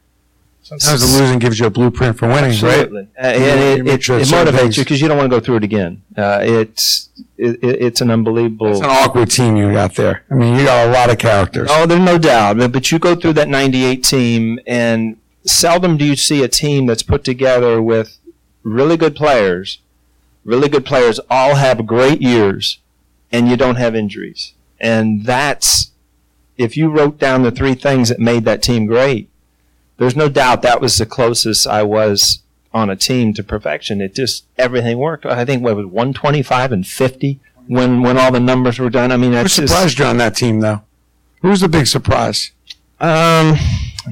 Sometimes 0.63 1.01
the 1.13 1.19
losing 1.21 1.37
gives 1.37 1.59
you 1.59 1.67
a 1.67 1.69
blueprint 1.69 2.17
for 2.17 2.27
winning, 2.27 2.49
right? 2.61 2.79
Absolutely. 2.79 3.07
Uh, 3.15 3.21
and 3.21 3.87
it, 3.87 3.93
it, 3.93 4.03
sure 4.03 4.17
it 4.19 4.27
motivates 4.27 4.57
things- 4.57 4.77
you 4.77 4.83
because 4.83 5.01
you 5.01 5.07
don't 5.07 5.17
want 5.17 5.29
to 5.29 5.35
go 5.37 5.43
through 5.43 5.57
it 5.57 5.63
again. 5.63 6.01
Uh, 6.17 6.39
it's, 6.41 7.09
it, 7.37 7.63
it- 7.63 7.81
it's 7.81 8.01
an 8.01 8.09
unbelievable. 8.09 8.71
It's 8.71 8.79
an 8.79 8.85
awkward 8.89 9.29
team 9.29 9.55
you 9.55 9.71
got 9.71 9.93
there. 9.95 10.23
I 10.31 10.33
mean, 10.33 10.55
you 10.57 10.65
got 10.65 10.87
a 10.87 10.91
lot 10.91 11.11
of 11.11 11.19
characters. 11.19 11.67
Oh, 11.71 11.85
there's 11.85 12.01
no 12.01 12.17
doubt. 12.17 12.57
But 12.71 12.91
you 12.91 12.97
go 12.97 13.15
through 13.15 13.33
that 13.33 13.49
98 13.49 14.03
team, 14.03 14.59
and 14.65 15.17
seldom 15.45 15.97
do 15.97 16.05
you 16.05 16.15
see 16.15 16.41
a 16.43 16.47
team 16.47 16.87
that's 16.87 17.03
put 17.03 17.23
together 17.23 17.81
with 17.81 18.17
really 18.63 18.97
good 18.97 19.15
players. 19.15 19.77
Really 20.43 20.69
good 20.69 20.85
players 20.85 21.19
all 21.29 21.55
have 21.55 21.85
great 21.85 22.19
years, 22.21 22.79
and 23.31 23.47
you 23.47 23.57
don't 23.57 23.75
have 23.75 23.93
injuries. 23.93 24.53
And 24.79 25.23
that's, 25.25 25.90
if 26.57 26.77
you 26.77 26.89
wrote 26.89 27.17
down 27.19 27.43
the 27.43 27.51
three 27.51 27.73
things 27.73 28.09
that 28.09 28.19
made 28.19 28.45
that 28.45 28.61
team 28.61 28.85
great, 28.85 29.29
there's 29.97 30.15
no 30.15 30.29
doubt 30.29 30.61
that 30.61 30.81
was 30.81 30.97
the 30.97 31.05
closest 31.05 31.67
I 31.67 31.83
was 31.83 32.39
on 32.73 32.89
a 32.89 32.95
team 32.95 33.33
to 33.33 33.43
perfection. 33.43 34.01
It 34.01 34.15
just, 34.15 34.45
everything 34.57 34.97
worked. 34.97 35.25
I 35.25 35.45
think, 35.45 35.63
what 35.63 35.75
was 35.75 35.85
125 35.85 36.71
and 36.71 36.87
50 36.87 37.39
when, 37.67 38.01
when 38.01 38.17
all 38.17 38.31
the 38.31 38.39
numbers 38.39 38.79
were 38.79 38.89
done? 38.89 39.11
I 39.11 39.17
mean, 39.17 39.31
Who 39.31 39.37
that's 39.37 39.55
just. 39.55 39.73
surprised 39.73 39.99
you 39.99 40.05
on 40.05 40.17
that 40.17 40.35
team, 40.35 40.59
though? 40.59 40.81
Who 41.41 41.49
was 41.49 41.61
the 41.61 41.69
big 41.69 41.87
surprise? 41.87 42.51
Um, 42.99 43.55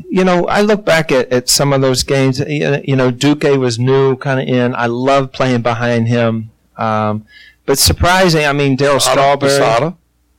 you 0.10 0.24
know, 0.24 0.48
I 0.48 0.62
look 0.62 0.84
back 0.84 1.12
at, 1.12 1.32
at 1.32 1.48
some 1.50 1.74
of 1.74 1.82
those 1.82 2.04
games. 2.04 2.40
You 2.40 2.96
know, 2.96 3.12
Duque 3.12 3.58
was 3.58 3.80
new, 3.80 4.16
kind 4.18 4.40
of 4.40 4.48
in. 4.48 4.76
I 4.76 4.88
love 4.88 5.32
playing 5.32 5.62
behind 5.62 6.08
him. 6.08 6.52
Um, 6.78 7.26
but 7.66 7.78
surprising, 7.78 8.46
I 8.46 8.54
mean, 8.54 8.78
Darryl 8.78 9.02
Strawberry. 9.02 9.52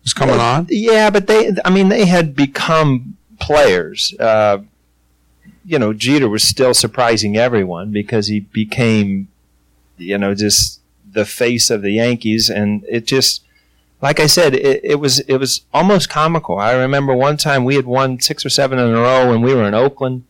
Was 0.02 0.14
coming 0.14 0.40
on. 0.40 0.66
Yeah, 0.71 1.11
but 1.11 1.26
they, 1.26 1.52
I 1.64 1.71
mean, 1.71 1.88
they 1.88 2.07
had 2.07 2.35
become 2.35 3.16
players. 3.38 4.14
Uh, 4.19 4.59
you 5.64 5.78
know, 5.78 5.92
Jeter 5.92 6.28
was 6.28 6.42
still 6.42 6.75
surprising 6.75 7.37
everyone 7.37 7.92
because 7.92 8.28
he 8.28 8.40
became, 8.40 9.28
you 9.99 10.19
know, 10.19 10.35
just 10.35 10.80
the 11.12 11.25
face 11.25 11.71
of 11.71 11.83
the 11.83 11.92
Yankees, 11.92 12.49
and 12.49 12.85
it 12.88 13.07
just, 13.07 13.42
like 14.00 14.21
I 14.21 14.26
said, 14.26 14.54
it, 14.54 14.85
it 14.85 14.95
was 14.97 15.21
it 15.21 15.37
was 15.37 15.62
almost 15.75 16.09
comical. 16.09 16.59
I 16.59 16.73
remember 16.73 17.14
one 17.14 17.37
time 17.37 17.64
we 17.64 17.75
had 17.75 17.87
won 17.87 18.21
six 18.21 18.45
or 18.45 18.50
seven 18.50 18.78
in 18.78 18.95
a 18.95 19.00
row, 19.00 19.33
and 19.33 19.42
we 19.42 19.54
were 19.54 19.64
in 19.64 19.75
Oakland. 19.75 20.25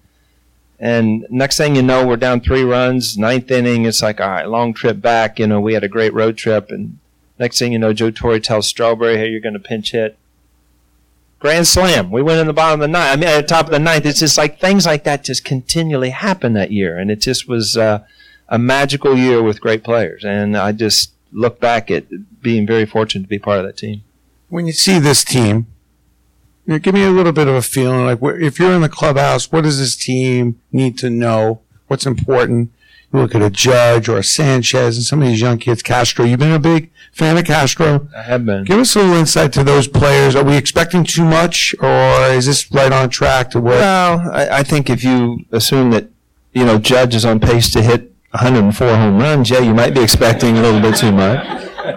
And 0.78 1.26
next 1.28 1.58
thing 1.58 1.76
you 1.76 1.82
know, 1.82 2.06
we're 2.06 2.16
down 2.16 2.40
three 2.40 2.64
runs, 2.64 3.18
ninth 3.18 3.50
inning. 3.50 3.84
It's 3.84 4.02
like, 4.02 4.18
all 4.18 4.28
right, 4.28 4.48
long 4.48 4.72
trip 4.72 5.00
back. 5.00 5.38
You 5.38 5.46
know, 5.46 5.60
we 5.60 5.74
had 5.74 5.84
a 5.84 5.88
great 5.88 6.14
road 6.14 6.38
trip, 6.38 6.70
and 6.70 6.98
Next 7.40 7.58
thing 7.58 7.72
you 7.72 7.78
know, 7.78 7.94
Joe 7.94 8.10
Torre 8.10 8.38
tells 8.38 8.68
Strawberry, 8.68 9.16
"Hey, 9.16 9.30
you're 9.30 9.40
going 9.40 9.54
to 9.54 9.58
pinch 9.58 9.92
hit." 9.92 10.18
Grand 11.38 11.66
slam. 11.66 12.10
We 12.10 12.20
went 12.20 12.38
in 12.38 12.46
the 12.46 12.52
bottom 12.52 12.82
of 12.82 12.84
the 12.84 12.92
ninth. 12.92 13.12
I 13.12 13.16
mean, 13.16 13.28
at 13.30 13.40
the 13.40 13.46
top 13.46 13.64
of 13.64 13.72
the 13.72 13.78
ninth. 13.78 14.04
It's 14.04 14.20
just 14.20 14.36
like 14.36 14.60
things 14.60 14.84
like 14.84 15.04
that 15.04 15.24
just 15.24 15.42
continually 15.42 16.10
happen 16.10 16.52
that 16.52 16.70
year, 16.70 16.98
and 16.98 17.10
it 17.10 17.22
just 17.22 17.48
was 17.48 17.78
uh, 17.78 18.04
a 18.50 18.58
magical 18.58 19.16
year 19.16 19.42
with 19.42 19.58
great 19.58 19.82
players. 19.82 20.22
And 20.22 20.54
I 20.54 20.72
just 20.72 21.12
look 21.32 21.58
back 21.58 21.90
at 21.90 22.04
being 22.42 22.66
very 22.66 22.84
fortunate 22.84 23.22
to 23.22 23.28
be 23.28 23.38
part 23.38 23.58
of 23.58 23.64
that 23.64 23.78
team. 23.78 24.02
When 24.50 24.66
you 24.66 24.74
see 24.74 24.98
this 24.98 25.24
team, 25.24 25.66
you 26.66 26.74
know, 26.74 26.78
give 26.78 26.92
me 26.92 27.04
a 27.04 27.10
little 27.10 27.32
bit 27.32 27.48
of 27.48 27.54
a 27.54 27.62
feeling 27.62 28.04
like 28.04 28.18
if 28.22 28.58
you're 28.58 28.74
in 28.74 28.82
the 28.82 28.90
clubhouse, 28.90 29.50
what 29.50 29.64
does 29.64 29.78
this 29.78 29.96
team 29.96 30.60
need 30.72 30.98
to 30.98 31.08
know? 31.08 31.62
What's 31.86 32.04
important? 32.04 32.70
You 33.12 33.20
look 33.20 33.34
at 33.34 33.42
a 33.42 33.50
Judge 33.50 34.08
or 34.08 34.18
a 34.18 34.22
Sanchez 34.24 34.96
and 34.96 35.04
some 35.04 35.20
of 35.20 35.26
these 35.28 35.40
young 35.40 35.58
kids, 35.58 35.82
Castro. 35.82 36.24
You've 36.24 36.38
been 36.38 36.52
a 36.52 36.60
big 36.60 36.90
fan 37.12 37.36
of 37.36 37.44
Castro. 37.44 38.06
I 38.16 38.22
have 38.22 38.46
been. 38.46 38.64
Give 38.64 38.78
us 38.78 38.94
a 38.94 39.00
little 39.00 39.14
insight 39.14 39.52
to 39.54 39.64
those 39.64 39.88
players. 39.88 40.36
Are 40.36 40.44
we 40.44 40.56
expecting 40.56 41.02
too 41.02 41.24
much, 41.24 41.74
or 41.80 42.26
is 42.28 42.46
this 42.46 42.70
right 42.72 42.92
on 42.92 43.10
track 43.10 43.50
to 43.50 43.60
what? 43.60 43.74
Well, 43.78 44.30
I, 44.32 44.58
I 44.58 44.62
think 44.62 44.88
if 44.88 45.02
you 45.02 45.44
assume 45.50 45.90
that 45.90 46.08
you 46.52 46.64
know 46.64 46.78
Judge 46.78 47.14
is 47.16 47.24
on 47.24 47.40
pace 47.40 47.72
to 47.72 47.82
hit 47.82 48.12
104 48.30 48.88
home 48.96 49.18
runs, 49.18 49.50
yeah, 49.50 49.58
you 49.58 49.74
might 49.74 49.92
be 49.92 50.02
expecting 50.02 50.56
a 50.56 50.62
little 50.62 50.80
bit 50.80 50.96
too 50.96 51.10
much. 51.10 51.44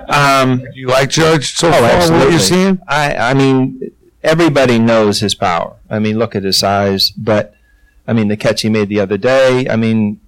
Um, 0.09 0.59
Do 0.59 0.67
you 0.73 0.87
like 0.87 1.11
Judge 1.11 1.53
so 1.55 1.67
Oh, 1.67 1.71
far? 1.73 2.11
What 2.17 2.31
you're 2.31 2.39
seeing? 2.39 2.79
I, 2.87 3.15
I 3.15 3.33
mean, 3.35 3.91
everybody 4.23 4.79
knows 4.79 5.19
his 5.19 5.35
power. 5.35 5.75
I 5.91 5.99
mean, 5.99 6.17
look 6.17 6.33
at 6.35 6.41
his 6.43 6.57
size, 6.57 7.11
but 7.11 7.53
I 8.07 8.13
mean, 8.13 8.29
the 8.29 8.37
catch 8.37 8.61
he 8.63 8.69
made 8.69 8.89
the 8.89 8.99
other 8.99 9.17
day. 9.17 9.69
I 9.69 9.75
mean, 9.75 10.19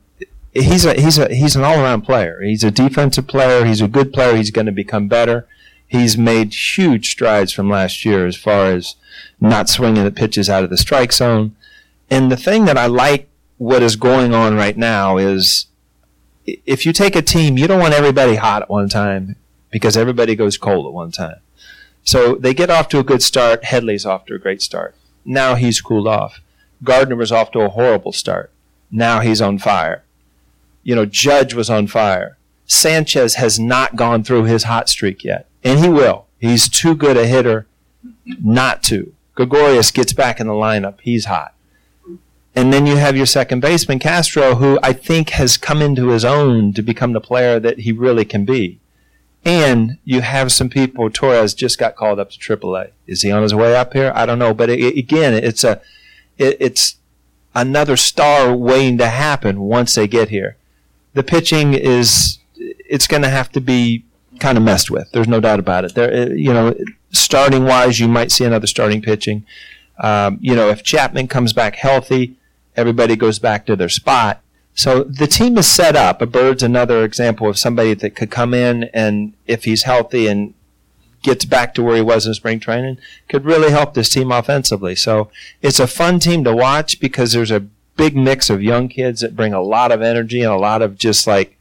he's 0.56 0.86
a 0.86 0.94
he's 1.00 1.18
a 1.18 1.34
he's 1.34 1.56
an 1.56 1.64
all 1.64 1.80
around 1.80 2.02
player. 2.02 2.42
He's 2.42 2.64
a 2.64 2.72
defensive 2.72 3.28
player. 3.28 3.66
He's 3.66 3.82
a 3.82 3.88
good 3.88 4.14
player. 4.14 4.36
He's 4.36 4.52
going 4.52 4.66
to 4.66 4.72
become 4.72 5.08
better. 5.08 5.48
He's 5.88 6.18
made 6.18 6.54
huge 6.54 7.12
strides 7.12 7.52
from 7.52 7.70
last 7.70 8.06
year 8.06 8.26
as 8.26 8.36
far 8.36 8.72
as 8.72 8.96
not 9.40 9.70
swinging 9.70 10.04
the 10.04 10.12
pitches 10.12 10.50
out 10.50 10.64
of 10.64 10.70
the 10.70 10.78
strike 10.78 11.14
zone. 11.14 11.56
And 12.10 12.32
the 12.32 12.38
thing 12.38 12.66
that 12.66 12.78
I 12.78 12.88
like 12.88 13.30
what 13.58 13.84
is 13.84 13.96
going 13.96 14.34
on 14.34 14.56
right 14.56 14.78
now 14.78 15.18
is 15.18 15.68
if 16.46 16.86
you 16.86 16.94
take 16.94 17.16
a 17.16 17.22
team, 17.22 17.58
you 17.58 17.68
don't 17.68 17.80
want 17.80 17.94
everybody 17.94 18.36
hot 18.36 18.64
at 18.64 18.70
one 18.70 18.90
time 18.90 19.36
because 19.72 19.98
everybody 19.98 20.36
goes 20.36 20.58
cold 20.58 20.86
at 20.86 20.94
one 20.94 21.12
time. 21.12 21.38
So 22.04 22.36
they 22.36 22.54
get 22.54 22.70
off 22.70 22.88
to 22.90 23.00
a 23.00 23.04
good 23.04 23.24
start. 23.24 23.66
Headley's 23.66 24.06
off 24.06 24.26
to 24.26 24.36
a 24.36 24.40
great 24.40 24.62
start. 24.62 24.96
Now 25.24 25.56
he's 25.56 25.82
cooled 25.82 26.08
off. 26.08 26.40
Gardner 26.84 27.16
was 27.16 27.32
off 27.32 27.52
to 27.52 27.62
a 27.62 27.70
horrible 27.70 28.12
start. 28.12 28.52
Now 28.92 29.22
he's 29.22 29.42
on 29.42 29.58
fire. 29.58 30.05
You 30.86 30.96
know, 30.96 31.06
Judge 31.06 31.56
was 31.56 31.70
on 31.70 31.88
fire. 31.88 32.38
Sanchez 32.68 33.36
has 33.36 33.60
not 33.60 33.96
gone 33.96 34.24
through 34.24 34.44
his 34.44 34.64
hot 34.64 34.88
streak 34.88 35.24
yet, 35.24 35.50
and 35.64 35.80
he 35.80 35.90
will. 35.90 36.28
He's 36.40 36.70
too 36.70 36.96
good 36.96 37.18
a 37.18 37.26
hitter 37.26 37.66
not 38.26 38.84
to. 38.84 39.14
Gregorius 39.34 39.90
gets 39.92 40.14
back 40.14 40.40
in 40.40 40.48
the 40.48 40.54
lineup. 40.54 41.00
He's 41.02 41.26
hot. 41.26 41.56
And 42.56 42.72
then 42.72 42.86
you 42.86 42.98
have 42.98 43.18
your 43.18 43.26
second 43.26 43.62
baseman, 43.62 43.98
Castro, 43.98 44.56
who 44.56 44.80
I 44.82 44.94
think 44.94 45.32
has 45.32 45.58
come 45.58 45.82
into 45.82 46.10
his 46.10 46.24
own 46.24 46.72
to 46.74 46.84
become 46.84 47.14
the 47.14 47.20
player 47.20 47.60
that 47.60 47.80
he 47.80 47.92
really 47.92 48.24
can 48.24 48.46
be. 48.46 48.80
And 49.44 49.98
you 50.06 50.22
have 50.22 50.52
some 50.52 50.70
people. 50.70 51.10
Torres 51.10 51.56
just 51.56 51.80
got 51.80 51.96
called 51.96 52.20
up 52.20 52.30
to 52.30 52.38
AAA. 52.40 52.92
Is 53.08 53.24
he 53.24 53.32
on 53.32 53.44
his 53.44 53.54
way 53.54 53.76
up 53.76 53.94
here? 53.94 54.12
I 54.16 54.26
don't 54.26 54.40
know. 54.40 54.54
But 54.54 54.70
it, 54.70 54.98
again, 54.98 55.34
it's 55.34 55.64
a, 55.64 55.82
it, 56.38 56.58
it's 56.60 56.96
another 57.54 57.98
star 57.98 58.56
waiting 58.56 58.98
to 59.00 59.10
happen 59.10 59.62
once 59.62 59.96
they 59.96 60.08
get 60.08 60.30
here. 60.30 60.58
The 61.16 61.24
pitching 61.24 61.74
is, 61.74 62.38
it's 62.56 63.08
going 63.08 63.24
to 63.24 63.30
have 63.30 63.52
to 63.54 63.62
be 63.62 64.06
kind 64.40 64.58
of 64.58 64.64
messed 64.64 64.92
with. 64.92 65.12
There's 65.12 65.28
no 65.28 65.40
doubt 65.40 65.60
about 65.60 65.86
it. 65.86 65.96
There, 65.96 66.36
you 66.36 66.54
know, 66.54 66.76
starting 67.12 67.64
wise, 67.64 68.00
you 68.00 68.08
might 68.08 68.32
see 68.32 68.46
another 68.46 68.68
starting 68.68 69.02
pitching. 69.02 69.46
Um, 70.00 70.38
you 70.42 70.56
know, 70.56 70.70
if 70.70 70.84
Chapman 70.84 71.28
comes 71.28 71.54
back 71.54 71.76
healthy, 71.76 72.36
everybody 72.76 73.16
goes 73.16 73.40
back 73.40 73.66
to 73.66 73.76
their 73.76 73.90
spot. 73.90 74.42
So 74.74 75.04
the 75.04 75.28
team 75.28 75.58
is 75.58 75.68
set 75.68 75.96
up. 75.96 76.22
A 76.22 76.26
bird's 76.26 76.62
another 76.62 77.04
example 77.06 77.50
of 77.50 77.58
somebody 77.58 77.94
that 77.94 78.16
could 78.16 78.30
come 78.30 78.54
in 78.54 78.86
and 78.94 79.34
if 79.48 79.64
he's 79.64 79.84
healthy 79.84 80.28
and 80.28 80.54
gets 81.24 81.46
back 81.46 81.74
to 81.74 81.82
where 81.82 81.96
he 81.96 82.02
was 82.02 82.28
in 82.28 82.34
spring 82.34 82.60
training, 82.60 82.98
could 83.30 83.46
really 83.46 83.72
help 83.72 83.94
this 83.94 84.10
team 84.10 84.32
offensively. 84.32 84.96
So 84.96 85.32
it's 85.62 85.80
a 85.80 85.88
fun 85.88 86.20
team 86.20 86.44
to 86.44 86.54
watch 86.54 87.00
because 87.00 87.32
there's 87.32 87.52
a 87.52 87.66
big 87.96 88.16
mix 88.16 88.50
of 88.50 88.62
young 88.62 88.88
kids 88.88 89.22
that 89.22 89.36
bring 89.36 89.54
a 89.54 89.62
lot 89.62 89.92
of 89.92 90.02
energy 90.02 90.42
and 90.42 90.52
a 90.52 90.58
lot 90.58 90.82
of 90.82 90.98
just 90.98 91.26
like 91.28 91.58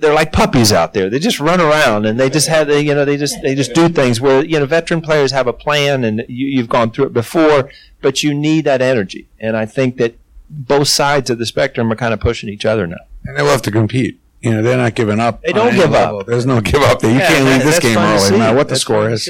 they're 0.00 0.14
like 0.14 0.32
puppies 0.32 0.72
out 0.72 0.94
there. 0.94 1.10
They 1.10 1.18
just 1.18 1.40
run 1.40 1.60
around 1.60 2.06
and 2.06 2.18
they 2.18 2.30
just 2.30 2.48
have 2.48 2.66
they, 2.68 2.80
you 2.80 2.94
know 2.94 3.04
they 3.04 3.16
just 3.16 3.40
they 3.42 3.54
just 3.54 3.74
do 3.74 3.88
things 3.88 4.20
where 4.20 4.44
you 4.44 4.58
know 4.58 4.66
veteran 4.66 5.00
players 5.02 5.32
have 5.32 5.46
a 5.46 5.52
plan 5.52 6.04
and 6.04 6.24
you, 6.28 6.46
you've 6.46 6.68
gone 6.68 6.90
through 6.90 7.06
it 7.06 7.12
before, 7.12 7.70
but 8.00 8.22
you 8.22 8.32
need 8.32 8.64
that 8.64 8.80
energy. 8.80 9.28
And 9.40 9.56
I 9.56 9.66
think 9.66 9.96
that 9.98 10.14
both 10.48 10.88
sides 10.88 11.28
of 11.30 11.38
the 11.38 11.46
spectrum 11.46 11.92
are 11.92 11.96
kind 11.96 12.14
of 12.14 12.20
pushing 12.20 12.48
each 12.48 12.64
other 12.64 12.86
now. 12.86 12.96
And 13.24 13.36
they 13.36 13.42
love 13.42 13.62
to 13.62 13.70
compete. 13.70 14.20
You 14.40 14.50
know, 14.52 14.62
they're 14.62 14.76
not 14.76 14.94
giving 14.94 15.20
up. 15.20 15.42
They 15.42 15.52
don't 15.52 15.74
give 15.74 15.90
level. 15.90 16.20
up. 16.20 16.26
There's 16.26 16.44
no 16.46 16.60
give 16.60 16.82
up 16.82 17.00
there. 17.00 17.10
You 17.10 17.18
Yeah, 17.18 17.28
can't 17.28 17.44
that- 17.46 17.54
leave 17.54 17.64
this 17.64 17.78
game 17.80 17.96
early, 17.98 18.30
no 18.30 18.38
matter 18.38 18.56
what 18.56 18.68
the 18.68 18.74
That's 18.74 18.80
score 18.82 19.08
is. 19.10 19.28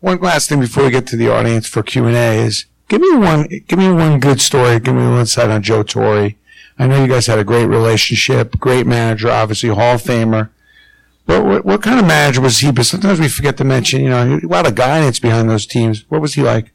One 0.00 0.18
last 0.20 0.48
thing 0.48 0.60
before 0.60 0.84
we 0.84 0.90
get 0.90 1.06
to 1.08 1.16
the 1.16 1.28
audience 1.30 1.66
for 1.66 1.82
Q 1.82 2.06
and 2.06 2.16
A 2.16 2.36
is 2.38 2.64
give 2.88 3.00
me 3.00 3.16
one 3.16 3.48
give 3.66 3.78
me 3.78 3.90
one 3.90 4.20
good 4.20 4.40
story. 4.40 4.78
Give 4.80 4.94
me 4.94 5.06
one 5.06 5.20
insight 5.20 5.50
on 5.50 5.62
Joe 5.62 5.82
Torre. 5.82 6.32
I 6.78 6.86
know 6.86 7.02
you 7.02 7.08
guys 7.08 7.26
had 7.26 7.38
a 7.38 7.44
great 7.44 7.66
relationship, 7.66 8.58
great 8.58 8.86
manager, 8.86 9.30
obviously 9.30 9.70
Hall 9.70 9.94
of 9.94 10.02
Famer. 10.02 10.50
But 11.24 11.44
what, 11.44 11.64
what 11.64 11.82
kind 11.82 11.98
of 11.98 12.06
manager 12.06 12.40
was 12.40 12.58
he? 12.58 12.70
But 12.70 12.86
sometimes 12.86 13.18
we 13.18 13.28
forget 13.28 13.56
to 13.56 13.64
mention, 13.64 14.02
you 14.02 14.10
know, 14.10 14.40
a 14.42 14.46
lot 14.46 14.66
of 14.66 14.74
guidance 14.76 15.18
behind 15.18 15.50
those 15.50 15.66
teams. 15.66 16.04
What 16.08 16.20
was 16.20 16.34
he 16.34 16.42
like? 16.42 16.72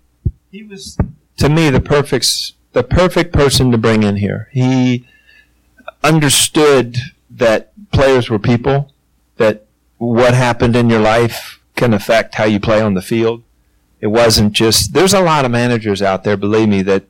he 0.51 0.63
was 0.63 0.97
to 1.37 1.49
me 1.49 1.69
the 1.69 1.79
perfect 1.79 2.53
the 2.73 2.83
perfect 2.83 3.33
person 3.33 3.71
to 3.71 3.77
bring 3.77 4.03
in 4.03 4.17
here. 4.17 4.49
He 4.51 5.07
understood 6.03 6.97
that 7.29 7.73
players 7.91 8.29
were 8.29 8.39
people, 8.39 8.93
that 9.37 9.65
what 9.97 10.33
happened 10.33 10.75
in 10.75 10.89
your 10.89 10.99
life 10.99 11.59
can 11.75 11.93
affect 11.93 12.35
how 12.35 12.45
you 12.45 12.59
play 12.59 12.81
on 12.81 12.93
the 12.93 13.01
field. 13.01 13.43
It 14.01 14.07
wasn't 14.07 14.53
just 14.53 14.93
there's 14.93 15.13
a 15.13 15.21
lot 15.21 15.45
of 15.45 15.51
managers 15.51 16.01
out 16.01 16.23
there, 16.23 16.35
believe 16.35 16.67
me, 16.67 16.81
that 16.83 17.05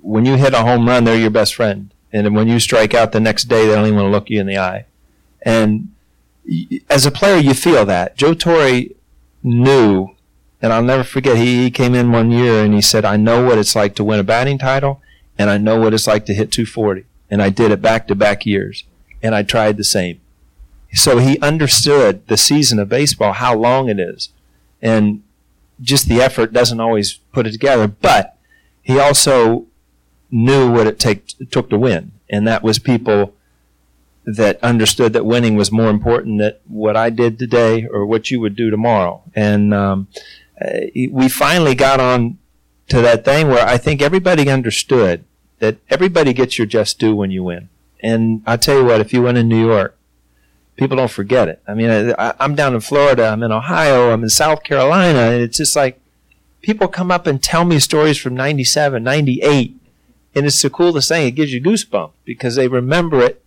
when 0.00 0.26
you 0.26 0.36
hit 0.36 0.54
a 0.54 0.62
home 0.62 0.86
run, 0.86 1.04
they're 1.04 1.16
your 1.16 1.30
best 1.30 1.54
friend. 1.54 1.94
And 2.12 2.34
when 2.36 2.48
you 2.48 2.58
strike 2.58 2.92
out 2.92 3.12
the 3.12 3.20
next 3.20 3.44
day, 3.44 3.66
they 3.66 3.74
don't 3.74 3.86
even 3.86 3.96
want 3.96 4.06
to 4.06 4.10
look 4.10 4.28
you 4.28 4.40
in 4.40 4.46
the 4.46 4.58
eye. 4.58 4.84
And 5.40 5.88
as 6.90 7.06
a 7.06 7.10
player, 7.10 7.38
you 7.38 7.54
feel 7.54 7.86
that. 7.86 8.16
Joe 8.16 8.34
Torre 8.34 8.82
knew 9.42 10.14
and 10.62 10.72
I'll 10.72 10.82
never 10.82 11.02
forget, 11.02 11.36
he, 11.36 11.64
he 11.64 11.70
came 11.72 11.94
in 11.94 12.12
one 12.12 12.30
year 12.30 12.64
and 12.64 12.72
he 12.72 12.80
said, 12.80 13.04
I 13.04 13.16
know 13.16 13.44
what 13.44 13.58
it's 13.58 13.74
like 13.74 13.96
to 13.96 14.04
win 14.04 14.20
a 14.20 14.24
batting 14.24 14.58
title, 14.58 15.02
and 15.36 15.50
I 15.50 15.58
know 15.58 15.78
what 15.78 15.92
it's 15.92 16.06
like 16.06 16.24
to 16.26 16.34
hit 16.34 16.52
240. 16.52 17.04
And 17.28 17.42
I 17.42 17.50
did 17.50 17.72
it 17.72 17.82
back 17.82 18.06
to 18.06 18.14
back 18.14 18.46
years, 18.46 18.84
and 19.22 19.34
I 19.34 19.42
tried 19.42 19.76
the 19.76 19.84
same. 19.84 20.20
So 20.94 21.18
he 21.18 21.38
understood 21.40 22.28
the 22.28 22.36
season 22.36 22.78
of 22.78 22.88
baseball, 22.88 23.32
how 23.32 23.56
long 23.56 23.88
it 23.88 23.98
is, 23.98 24.28
and 24.80 25.24
just 25.82 26.08
the 26.08 26.20
effort 26.22 26.52
doesn't 26.52 26.80
always 26.80 27.14
put 27.32 27.46
it 27.46 27.52
together. 27.52 27.86
But 27.86 28.36
he 28.80 28.98
also 28.98 29.66
knew 30.30 30.70
what 30.70 30.86
it 30.86 30.98
take, 30.98 31.26
took 31.50 31.68
to 31.70 31.78
win, 31.78 32.12
and 32.30 32.46
that 32.46 32.62
was 32.62 32.78
people 32.78 33.34
that 34.24 34.62
understood 34.62 35.12
that 35.12 35.26
winning 35.26 35.56
was 35.56 35.72
more 35.72 35.90
important 35.90 36.38
than 36.38 36.54
what 36.66 36.96
I 36.96 37.10
did 37.10 37.38
today 37.38 37.86
or 37.86 38.06
what 38.06 38.30
you 38.30 38.40
would 38.40 38.54
do 38.54 38.70
tomorrow. 38.70 39.22
And 39.34 39.74
um, 39.74 40.08
uh, 40.60 40.86
we 41.10 41.28
finally 41.28 41.74
got 41.74 42.00
on 42.00 42.38
to 42.88 43.00
that 43.00 43.24
thing 43.24 43.48
where 43.48 43.66
I 43.66 43.78
think 43.78 44.00
everybody 44.00 44.48
understood 44.48 45.24
that 45.58 45.78
everybody 45.90 46.32
gets 46.32 46.58
your 46.58 46.66
just 46.66 46.98
due 46.98 47.16
when 47.16 47.30
you 47.30 47.42
win. 47.44 47.68
And 48.00 48.42
I 48.46 48.56
tell 48.56 48.78
you 48.78 48.84
what, 48.84 49.00
if 49.00 49.12
you 49.12 49.22
win 49.22 49.36
in 49.36 49.48
New 49.48 49.64
York, 49.64 49.96
people 50.76 50.96
don't 50.96 51.10
forget 51.10 51.48
it. 51.48 51.62
I 51.66 51.74
mean, 51.74 52.14
I, 52.18 52.34
I'm 52.40 52.54
down 52.54 52.74
in 52.74 52.80
Florida, 52.80 53.26
I'm 53.28 53.42
in 53.42 53.52
Ohio, 53.52 54.10
I'm 54.12 54.22
in 54.22 54.28
South 54.30 54.62
Carolina, 54.64 55.18
and 55.18 55.42
it's 55.42 55.56
just 55.58 55.76
like 55.76 56.00
people 56.62 56.88
come 56.88 57.10
up 57.10 57.26
and 57.26 57.42
tell 57.42 57.64
me 57.64 57.78
stories 57.78 58.18
from 58.18 58.34
97, 58.34 59.02
98. 59.02 59.76
And 60.34 60.46
it's 60.46 60.62
the 60.62 60.70
coolest 60.70 61.08
thing. 61.08 61.26
It 61.26 61.32
gives 61.32 61.52
you 61.52 61.60
goosebumps 61.60 62.12
because 62.24 62.54
they 62.54 62.68
remember 62.68 63.20
it 63.22 63.38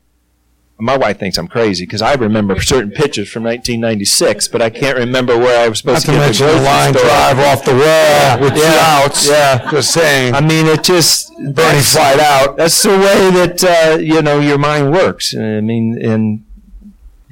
my 0.78 0.98
wife 0.98 1.18
thinks 1.20 1.38
I'm 1.38 1.48
crazy 1.48 1.86
because 1.86 2.02
I 2.02 2.16
remember 2.16 2.60
certain 2.62 2.92
pictures 2.92 3.30
from 3.32 3.44
1996, 3.44 4.50
but 4.50 4.62
I 4.62 4.70
can't 4.70 4.98
remember 4.98 5.38
where 5.38 5.64
I 5.64 5.70
was 5.70 5.86
Not 5.86 6.02
supposed 6.02 6.06
to 6.08 6.12
to, 6.12 6.18
get 6.18 6.26
mention 6.26 6.48
the 6.48 6.62
line 6.62 6.94
store. 6.94 7.06
drive 7.06 7.40
off 7.40 7.64
the 7.64 7.72
wall 7.72 8.40
with 8.42 8.54
two 8.56 8.60
Yeah. 8.60 9.02
outs. 9.06 9.30
Yeah. 9.30 9.72
Just 9.72 9.94
saying. 9.94 10.34
I 10.36 10.42
mean, 10.42 10.66
it 10.66 10.84
just 10.84 11.32
Bernie 11.54 11.80
flight 11.82 12.20
out. 12.20 12.58
That's 12.58 12.84
the 12.84 12.90
way 12.90 13.32
that 13.32 13.64
uh, 13.64 13.98
you 14.00 14.22
know 14.22 14.42
your 14.42 14.58
mind 14.58 14.92
works. 14.92 15.34
I 15.34 15.62
mean, 15.62 15.98
and 16.04 16.44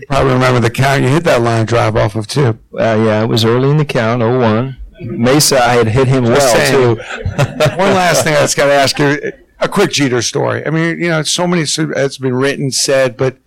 Probably 0.07 0.33
remember 0.33 0.59
the 0.59 0.69
count 0.69 1.03
you 1.03 1.09
hit 1.09 1.23
that 1.25 1.41
line 1.41 1.65
drive 1.65 1.95
off 1.95 2.15
of 2.15 2.27
too. 2.27 2.57
uh, 2.73 3.01
yeah, 3.05 3.23
it 3.23 3.27
was 3.27 3.45
early 3.45 3.69
in 3.69 3.77
the 3.77 3.85
count, 3.85 4.21
01. 4.21 4.77
Mesa, 5.01 5.57
I 5.63 5.73
had 5.73 5.87
hit 5.87 6.07
him 6.07 6.23
well 6.23 6.39
saying. 6.39 6.71
too. 6.71 6.95
One 7.77 7.93
last 7.93 8.23
thing 8.23 8.33
I 8.35 8.41
just 8.41 8.55
got 8.55 8.67
to 8.67 8.73
ask 8.73 8.97
you: 8.99 9.31
a 9.59 9.67
quick 9.67 9.91
Jeter 9.91 10.21
story. 10.21 10.65
I 10.65 10.69
mean, 10.69 10.99
you 10.99 11.09
know, 11.09 11.23
so 11.23 11.47
many 11.47 11.63
it's 11.63 12.17
been 12.17 12.35
written, 12.35 12.71
said, 12.71 13.17
but 13.17 13.37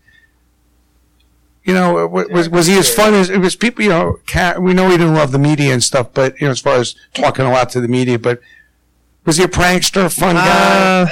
you 1.64 1.72
know, 1.72 2.06
wa- 2.06 2.26
was 2.30 2.48
was 2.48 2.66
he 2.66 2.76
as 2.78 2.92
fun 2.92 3.14
as 3.14 3.30
it 3.30 3.38
was? 3.38 3.56
People, 3.56 3.84
you 3.84 3.90
know, 3.90 4.18
we 4.58 4.74
know 4.74 4.90
he 4.90 4.96
didn't 4.98 5.14
love 5.14 5.32
the 5.32 5.38
media 5.38 5.72
and 5.72 5.82
stuff, 5.82 6.12
but 6.12 6.38
you 6.40 6.46
know, 6.46 6.50
as 6.52 6.60
far 6.60 6.76
as 6.76 6.94
talking 7.14 7.44
a 7.46 7.50
lot 7.50 7.70
to 7.70 7.80
the 7.80 7.88
media, 7.88 8.18
but 8.18 8.40
was 9.26 9.36
he 9.36 9.44
a 9.44 9.48
prankster, 9.48 10.10
fun 10.16 10.36
guy? 10.36 11.02
Uh, 11.02 11.06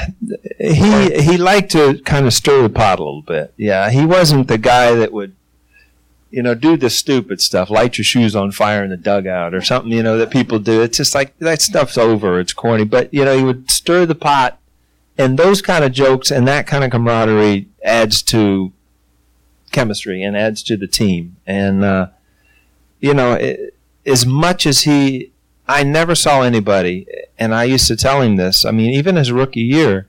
he 0.58 1.20
he 1.22 1.36
liked 1.36 1.72
to 1.72 2.00
kind 2.04 2.26
of 2.26 2.32
stir 2.32 2.62
the 2.62 2.70
pot 2.70 2.98
a 3.00 3.02
little 3.02 3.22
bit. 3.22 3.52
Yeah, 3.56 3.90
he 3.90 4.06
wasn't 4.06 4.48
the 4.48 4.56
guy 4.58 4.94
that 4.94 5.12
would, 5.12 5.34
you 6.30 6.42
know, 6.42 6.54
do 6.54 6.76
the 6.76 6.88
stupid 6.90 7.40
stuff, 7.40 7.68
light 7.70 7.98
your 7.98 8.04
shoes 8.04 8.34
on 8.34 8.52
fire 8.52 8.82
in 8.84 8.90
the 8.90 8.96
dugout 8.96 9.52
or 9.52 9.60
something. 9.60 9.92
You 9.92 10.02
know 10.02 10.16
that 10.16 10.30
people 10.30 10.58
do. 10.58 10.80
It's 10.80 10.96
just 10.96 11.14
like 11.14 11.36
that 11.38 11.60
stuff's 11.60 11.98
over. 11.98 12.40
It's 12.40 12.52
corny, 12.52 12.84
but 12.84 13.12
you 13.12 13.24
know 13.24 13.36
he 13.36 13.42
would 13.44 13.70
stir 13.70 14.06
the 14.06 14.14
pot 14.14 14.58
And 15.16 15.38
those 15.38 15.62
kind 15.62 15.84
of 15.84 15.92
jokes 15.92 16.30
and 16.30 16.46
that 16.48 16.66
kind 16.66 16.82
of 16.82 16.90
camaraderie 16.90 17.68
adds 17.84 18.20
to 18.22 18.72
chemistry 19.70 20.22
and 20.22 20.36
adds 20.36 20.62
to 20.64 20.76
the 20.76 20.88
team. 20.88 21.36
And, 21.46 21.84
uh, 21.84 22.08
you 23.00 23.14
know, 23.14 23.34
it, 23.34 23.76
as 24.04 24.26
much 24.26 24.66
as 24.66 24.82
he, 24.82 25.30
I 25.66 25.82
never 25.82 26.14
saw 26.14 26.42
anybody, 26.42 27.06
and 27.38 27.54
I 27.54 27.64
used 27.64 27.86
to 27.88 27.96
tell 27.96 28.20
him 28.20 28.36
this. 28.36 28.64
I 28.64 28.70
mean, 28.70 28.90
even 28.90 29.16
his 29.16 29.32
rookie 29.32 29.60
year, 29.60 30.06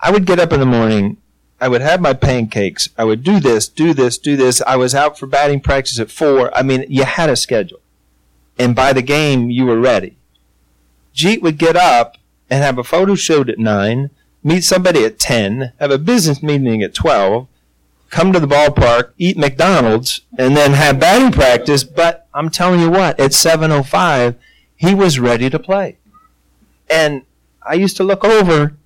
I 0.00 0.10
would 0.10 0.26
get 0.26 0.38
up 0.38 0.52
in 0.52 0.60
the 0.60 0.66
morning, 0.66 1.16
I 1.60 1.68
would 1.68 1.80
have 1.80 2.00
my 2.00 2.12
pancakes, 2.12 2.88
I 2.98 3.04
would 3.04 3.22
do 3.22 3.40
this, 3.40 3.68
do 3.68 3.94
this, 3.94 4.18
do 4.18 4.36
this. 4.36 4.60
I 4.62 4.76
was 4.76 4.94
out 4.94 5.18
for 5.18 5.26
batting 5.26 5.60
practice 5.60 6.00
at 6.00 6.10
four. 6.10 6.56
I 6.56 6.62
mean, 6.62 6.84
you 6.88 7.04
had 7.04 7.30
a 7.30 7.36
schedule. 7.36 7.80
And 8.58 8.74
by 8.74 8.92
the 8.92 9.02
game, 9.02 9.50
you 9.50 9.66
were 9.66 9.78
ready. 9.78 10.16
Jeet 11.14 11.40
would 11.42 11.58
get 11.58 11.76
up 11.76 12.16
and 12.50 12.62
have 12.62 12.78
a 12.78 12.84
photo 12.84 13.14
shoot 13.14 13.48
at 13.48 13.58
9, 13.58 14.10
meet 14.42 14.64
somebody 14.64 15.04
at 15.04 15.18
10, 15.18 15.72
have 15.78 15.90
a 15.90 15.98
business 15.98 16.42
meeting 16.42 16.82
at 16.82 16.94
12, 16.94 17.46
come 18.12 18.32
to 18.32 18.38
the 18.38 18.46
ballpark, 18.46 19.12
eat 19.16 19.36
McDonald's, 19.36 20.20
and 20.38 20.54
then 20.56 20.74
have 20.74 21.00
batting 21.00 21.32
practice. 21.32 21.82
But 21.82 22.28
I'm 22.32 22.50
telling 22.50 22.78
you 22.78 22.90
what, 22.90 23.18
at 23.18 23.32
7.05, 23.32 24.36
he 24.76 24.94
was 24.94 25.18
ready 25.18 25.50
to 25.50 25.58
play. 25.58 25.96
And 26.88 27.22
I 27.66 27.74
used 27.74 27.96
to 27.96 28.04
look 28.04 28.22
over, 28.22 28.76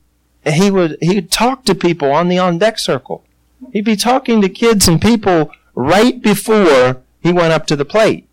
and 0.45 0.55
he 0.55 0.71
would 0.71 0.97
he'd 1.01 1.31
talk 1.31 1.65
to 1.65 1.75
people 1.75 2.13
on 2.13 2.29
the 2.29 2.39
on 2.39 2.59
deck 2.59 2.79
circle. 2.79 3.25
He'd 3.73 3.85
be 3.85 3.97
talking 3.97 4.41
to 4.43 4.49
kids 4.49 4.87
and 4.87 5.03
people 5.03 5.51
right 5.75 6.23
before 6.23 7.03
he 7.21 7.33
went 7.33 7.53
up 7.53 7.67
to 7.67 7.77
the 7.77 7.85
plate. 7.85 8.26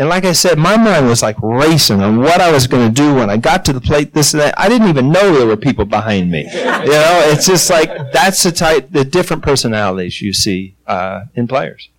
And 0.00 0.08
like 0.08 0.24
I 0.24 0.32
said, 0.32 0.58
my 0.58 0.78
mind 0.78 1.08
was 1.08 1.20
like 1.20 1.36
racing 1.42 2.00
on 2.00 2.20
what 2.22 2.40
I 2.40 2.50
was 2.50 2.66
going 2.66 2.88
to 2.88 2.94
do 2.94 3.16
when 3.16 3.28
I 3.28 3.36
got 3.36 3.66
to 3.66 3.74
the 3.74 3.82
plate, 3.82 4.14
this 4.14 4.32
and 4.32 4.40
that. 4.40 4.58
I 4.58 4.66
didn't 4.66 4.88
even 4.88 5.12
know 5.12 5.34
there 5.34 5.46
were 5.46 5.58
people 5.58 5.84
behind 5.84 6.30
me. 6.30 6.44
You 6.44 6.52
know, 6.54 7.20
it's 7.26 7.44
just 7.44 7.68
like 7.68 8.10
that's 8.10 8.42
the 8.42 8.50
type, 8.50 8.92
the 8.92 9.04
different 9.04 9.42
personalities 9.42 10.22
you 10.22 10.32
see 10.32 10.74
uh, 10.86 11.24
in 11.34 11.46
players. 11.46 11.90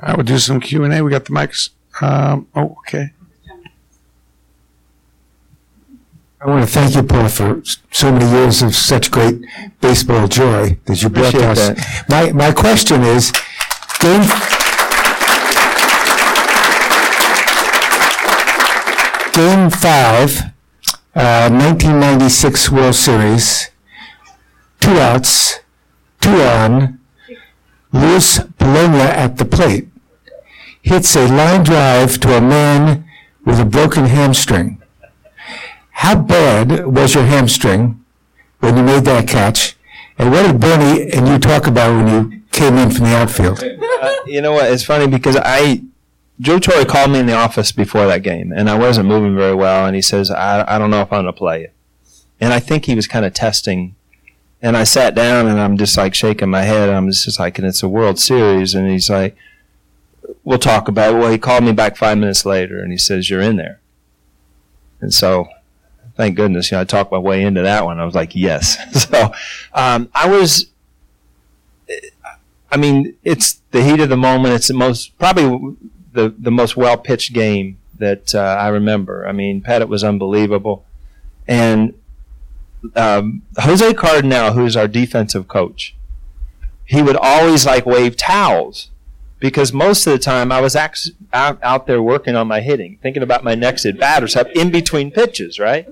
I 0.00 0.14
would 0.14 0.26
do 0.26 0.38
some 0.38 0.60
Q 0.60 0.84
and 0.84 0.94
A. 0.94 1.02
We 1.02 1.10
got 1.10 1.24
the 1.24 1.32
mics. 1.32 1.70
Um, 2.00 2.46
oh, 2.54 2.76
okay. 2.86 3.10
I 6.40 6.46
want 6.46 6.64
to 6.64 6.72
thank 6.72 6.94
you, 6.94 7.02
Paul, 7.02 7.28
for 7.28 7.60
so 7.90 8.12
many 8.12 8.30
years 8.30 8.62
of 8.62 8.72
such 8.72 9.10
great 9.10 9.44
baseball 9.80 10.28
joy 10.28 10.78
that 10.84 11.02
you 11.02 11.08
brought 11.08 11.32
to 11.32 11.48
us. 11.48 11.70
Appreciate 11.70 12.08
My 12.08 12.30
my 12.30 12.52
question 12.52 13.02
is, 13.02 13.32
game 13.98 14.22
Game 19.36 19.68
Five, 19.68 20.40
uh, 21.14 21.50
1996 21.52 22.70
World 22.70 22.94
Series, 22.94 23.68
two 24.80 24.98
outs, 24.98 25.60
two 26.22 26.40
on. 26.40 26.98
Luis 27.92 28.40
Polonia 28.58 29.04
at 29.04 29.36
the 29.36 29.44
plate 29.44 29.88
hits 30.80 31.14
a 31.16 31.28
line 31.28 31.64
drive 31.64 32.18
to 32.20 32.34
a 32.34 32.40
man 32.40 33.04
with 33.44 33.60
a 33.60 33.66
broken 33.66 34.06
hamstring. 34.06 34.80
How 35.90 36.16
bad 36.16 36.86
was 36.86 37.14
your 37.14 37.24
hamstring 37.24 38.02
when 38.60 38.78
you 38.78 38.82
made 38.82 39.04
that 39.04 39.28
catch? 39.28 39.76
And 40.16 40.30
what 40.30 40.46
did 40.46 40.58
Bernie 40.58 41.10
and 41.12 41.28
you 41.28 41.38
talk 41.38 41.66
about 41.66 41.94
when 41.94 42.08
you 42.08 42.42
came 42.52 42.78
in 42.78 42.90
from 42.90 43.04
the 43.04 43.14
outfield? 43.14 43.62
Uh, 43.62 44.14
you 44.24 44.40
know 44.40 44.52
what? 44.52 44.70
It's 44.72 44.84
funny 44.84 45.06
because 45.06 45.36
I, 45.36 45.82
Joe 46.40 46.58
Torre 46.58 46.84
called 46.84 47.10
me 47.10 47.18
in 47.18 47.26
the 47.26 47.34
office 47.34 47.72
before 47.72 48.06
that 48.06 48.22
game, 48.22 48.52
and 48.52 48.68
I 48.68 48.76
wasn't 48.76 49.08
moving 49.08 49.34
very 49.34 49.54
well, 49.54 49.86
and 49.86 49.96
he 49.96 50.02
says, 50.02 50.30
"I, 50.30 50.64
I 50.74 50.78
don't 50.78 50.90
know 50.90 51.00
if 51.00 51.12
I'm 51.12 51.22
going 51.22 51.26
to 51.26 51.32
play 51.32 51.64
it," 51.64 51.72
and 52.40 52.52
I 52.52 52.60
think 52.60 52.84
he 52.84 52.94
was 52.94 53.06
kind 53.06 53.24
of 53.24 53.32
testing. 53.32 53.94
And 54.62 54.76
I 54.76 54.84
sat 54.84 55.14
down, 55.14 55.46
and 55.46 55.60
I'm 55.60 55.76
just 55.76 55.96
like 55.96 56.14
shaking 56.14 56.50
my 56.50 56.62
head. 56.62 56.88
I'm 56.88 57.10
just 57.10 57.38
like, 57.38 57.58
and 57.58 57.66
it's 57.66 57.82
a 57.82 57.88
World 57.88 58.18
Series, 58.18 58.74
and 58.74 58.90
he's 58.90 59.08
like, 59.08 59.36
"We'll 60.44 60.58
talk 60.58 60.88
about 60.88 61.14
it." 61.14 61.18
Well, 61.18 61.30
he 61.30 61.38
called 61.38 61.64
me 61.64 61.72
back 61.72 61.96
five 61.96 62.18
minutes 62.18 62.44
later, 62.44 62.80
and 62.80 62.90
he 62.90 62.98
says, 62.98 63.30
"You're 63.30 63.40
in 63.42 63.56
there," 63.56 63.80
and 65.00 65.12
so. 65.12 65.48
Thank 66.16 66.34
goodness, 66.36 66.70
you 66.70 66.78
know, 66.78 66.80
I 66.80 66.84
talked 66.84 67.12
my 67.12 67.18
way 67.18 67.42
into 67.42 67.60
that 67.60 67.84
one. 67.84 68.00
I 68.00 68.06
was 68.06 68.14
like, 68.14 68.34
yes. 68.34 68.78
So, 69.10 69.32
um, 69.74 70.08
I 70.14 70.26
was 70.30 70.70
I 72.70 72.76
mean, 72.76 73.16
it's 73.22 73.60
the 73.70 73.82
heat 73.82 74.00
of 74.00 74.08
the 74.08 74.16
moment. 74.16 74.54
It's 74.54 74.68
the 74.68 74.74
most 74.74 75.16
probably 75.18 75.76
the 76.16 76.34
the 76.36 76.50
most 76.50 76.76
well 76.76 76.96
pitched 76.96 77.32
game 77.32 77.78
that 77.98 78.34
uh, 78.34 78.40
I 78.40 78.68
remember. 78.68 79.26
I 79.26 79.32
mean, 79.32 79.62
Pettitte 79.62 79.88
was 79.88 80.02
unbelievable, 80.02 80.84
and 81.46 81.94
um, 82.94 83.42
Jose 83.58 83.94
Cardenal, 83.94 84.52
who's 84.52 84.76
our 84.76 84.88
defensive 84.88 85.46
coach, 85.48 85.94
he 86.84 87.02
would 87.02 87.16
always 87.16 87.64
like 87.64 87.86
wave 87.86 88.16
towels 88.16 88.90
because 89.38 89.72
most 89.72 90.06
of 90.06 90.12
the 90.12 90.18
time 90.18 90.50
I 90.50 90.60
was 90.60 90.74
out, 90.74 91.58
out 91.62 91.86
there 91.86 92.02
working 92.02 92.36
on 92.36 92.48
my 92.48 92.60
hitting, 92.60 92.98
thinking 93.02 93.22
about 93.22 93.44
my 93.44 93.54
next 93.54 93.84
at 93.84 93.98
bat 93.98 94.22
or 94.22 94.28
something 94.28 94.58
in 94.58 94.70
between 94.70 95.10
pitches, 95.10 95.58
right? 95.58 95.86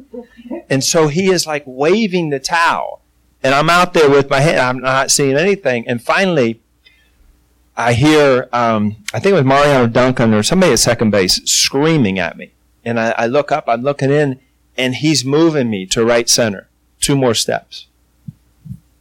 And 0.70 0.82
so 0.82 1.08
he 1.08 1.30
is 1.30 1.46
like 1.46 1.62
waving 1.66 2.30
the 2.30 2.40
towel 2.40 3.02
and 3.44 3.54
I'm 3.54 3.68
out 3.68 3.92
there 3.92 4.08
with 4.08 4.30
my 4.30 4.40
head. 4.40 4.58
I'm 4.58 4.80
not 4.80 5.10
seeing 5.10 5.36
anything. 5.36 5.86
And 5.86 6.02
finally, 6.02 6.62
I 7.76 7.94
hear, 7.94 8.48
um, 8.52 8.96
I 9.12 9.18
think 9.18 9.32
it 9.32 9.36
was 9.36 9.44
Mariano 9.44 9.88
Duncan 9.88 10.32
or 10.32 10.42
somebody 10.42 10.72
at 10.72 10.78
second 10.78 11.10
base 11.10 11.42
screaming 11.44 12.18
at 12.18 12.36
me. 12.36 12.52
And 12.84 13.00
I, 13.00 13.14
I 13.16 13.26
look 13.26 13.50
up, 13.50 13.64
I'm 13.66 13.82
looking 13.82 14.10
in, 14.10 14.40
and 14.76 14.96
he's 14.96 15.24
moving 15.24 15.70
me 15.70 15.86
to 15.86 16.04
right 16.04 16.28
center. 16.28 16.68
Two 17.00 17.16
more 17.16 17.34
steps. 17.34 17.86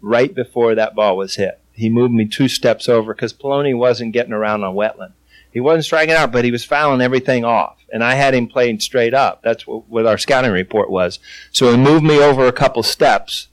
Right 0.01 0.33
before 0.33 0.75
that 0.75 0.95
ball 0.95 1.17
was 1.17 1.35
hit. 1.35 1.59
He 1.71 1.89
moved 1.89 2.13
me 2.13 2.25
two 2.25 2.47
steps 2.47 2.89
over 2.89 3.13
because 3.13 3.33
Poloni 3.33 3.75
wasn't 3.77 4.13
getting 4.13 4.33
around 4.33 4.63
on 4.63 4.75
Wetteland. 4.75 5.13
He 5.51 5.59
wasn't 5.59 5.85
striking 5.85 6.15
out, 6.15 6.31
but 6.31 6.45
he 6.45 6.51
was 6.51 6.65
fouling 6.65 7.01
everything 7.01 7.45
off. 7.45 7.77
And 7.91 8.03
I 8.03 8.15
had 8.15 8.33
him 8.33 8.47
playing 8.47 8.79
straight 8.79 9.13
up. 9.13 9.43
That's 9.43 9.67
what, 9.67 9.87
what 9.87 10.07
our 10.07 10.17
scouting 10.17 10.51
report 10.51 10.89
was. 10.89 11.19
So 11.51 11.69
he 11.69 11.77
moved 11.77 12.03
me 12.03 12.19
over 12.19 12.47
a 12.47 12.51
couple 12.51 12.81
steps 12.81 13.49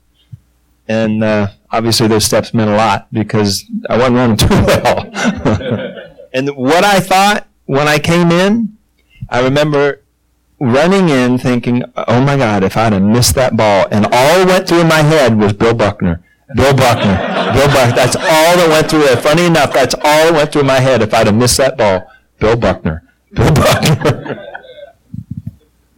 and 0.90 1.22
uh, 1.22 1.46
obviously 1.70 2.08
those 2.08 2.24
steps 2.24 2.52
meant 2.52 2.68
a 2.68 2.74
lot 2.74 3.06
because 3.12 3.64
I 3.88 3.96
wasn't 3.96 4.16
running 4.16 4.36
too 4.42 4.48
well. 4.48 5.08
and 6.34 6.50
what 6.56 6.84
I 6.84 6.98
thought 6.98 7.46
when 7.66 7.86
I 7.86 8.00
came 8.00 8.32
in, 8.32 8.76
I 9.28 9.40
remember 9.40 10.02
running 10.58 11.08
in 11.08 11.38
thinking, 11.38 11.84
"Oh 11.96 12.20
my 12.20 12.36
God, 12.36 12.64
if 12.64 12.76
I'd 12.76 12.92
have 12.92 13.02
missed 13.02 13.36
that 13.36 13.56
ball!" 13.56 13.86
And 13.92 14.04
all 14.10 14.44
went 14.46 14.66
through 14.66 14.82
my 14.84 15.02
head 15.02 15.38
was 15.38 15.52
Bill 15.52 15.74
Buckner. 15.74 16.24
Bill 16.56 16.74
Buckner. 16.74 17.16
Bill 17.54 17.68
Buckner. 17.68 17.94
That's 17.94 18.16
all 18.16 18.56
that 18.58 18.68
went 18.68 18.90
through 18.90 19.04
it. 19.04 19.20
Funny 19.20 19.46
enough, 19.46 19.72
that's 19.72 19.94
all 19.94 20.00
that 20.02 20.32
went 20.32 20.52
through 20.52 20.64
my 20.64 20.80
head. 20.80 21.02
If 21.02 21.14
I'd 21.14 21.28
have 21.28 21.36
missed 21.36 21.58
that 21.58 21.78
ball, 21.78 22.10
Bill 22.40 22.56
Buckner. 22.56 23.04
Bill 23.32 23.54
Buckner. 23.54 24.44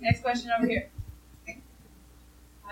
Next 0.00 0.20
question 0.20 0.50
over 0.58 0.66
here. 0.66 0.91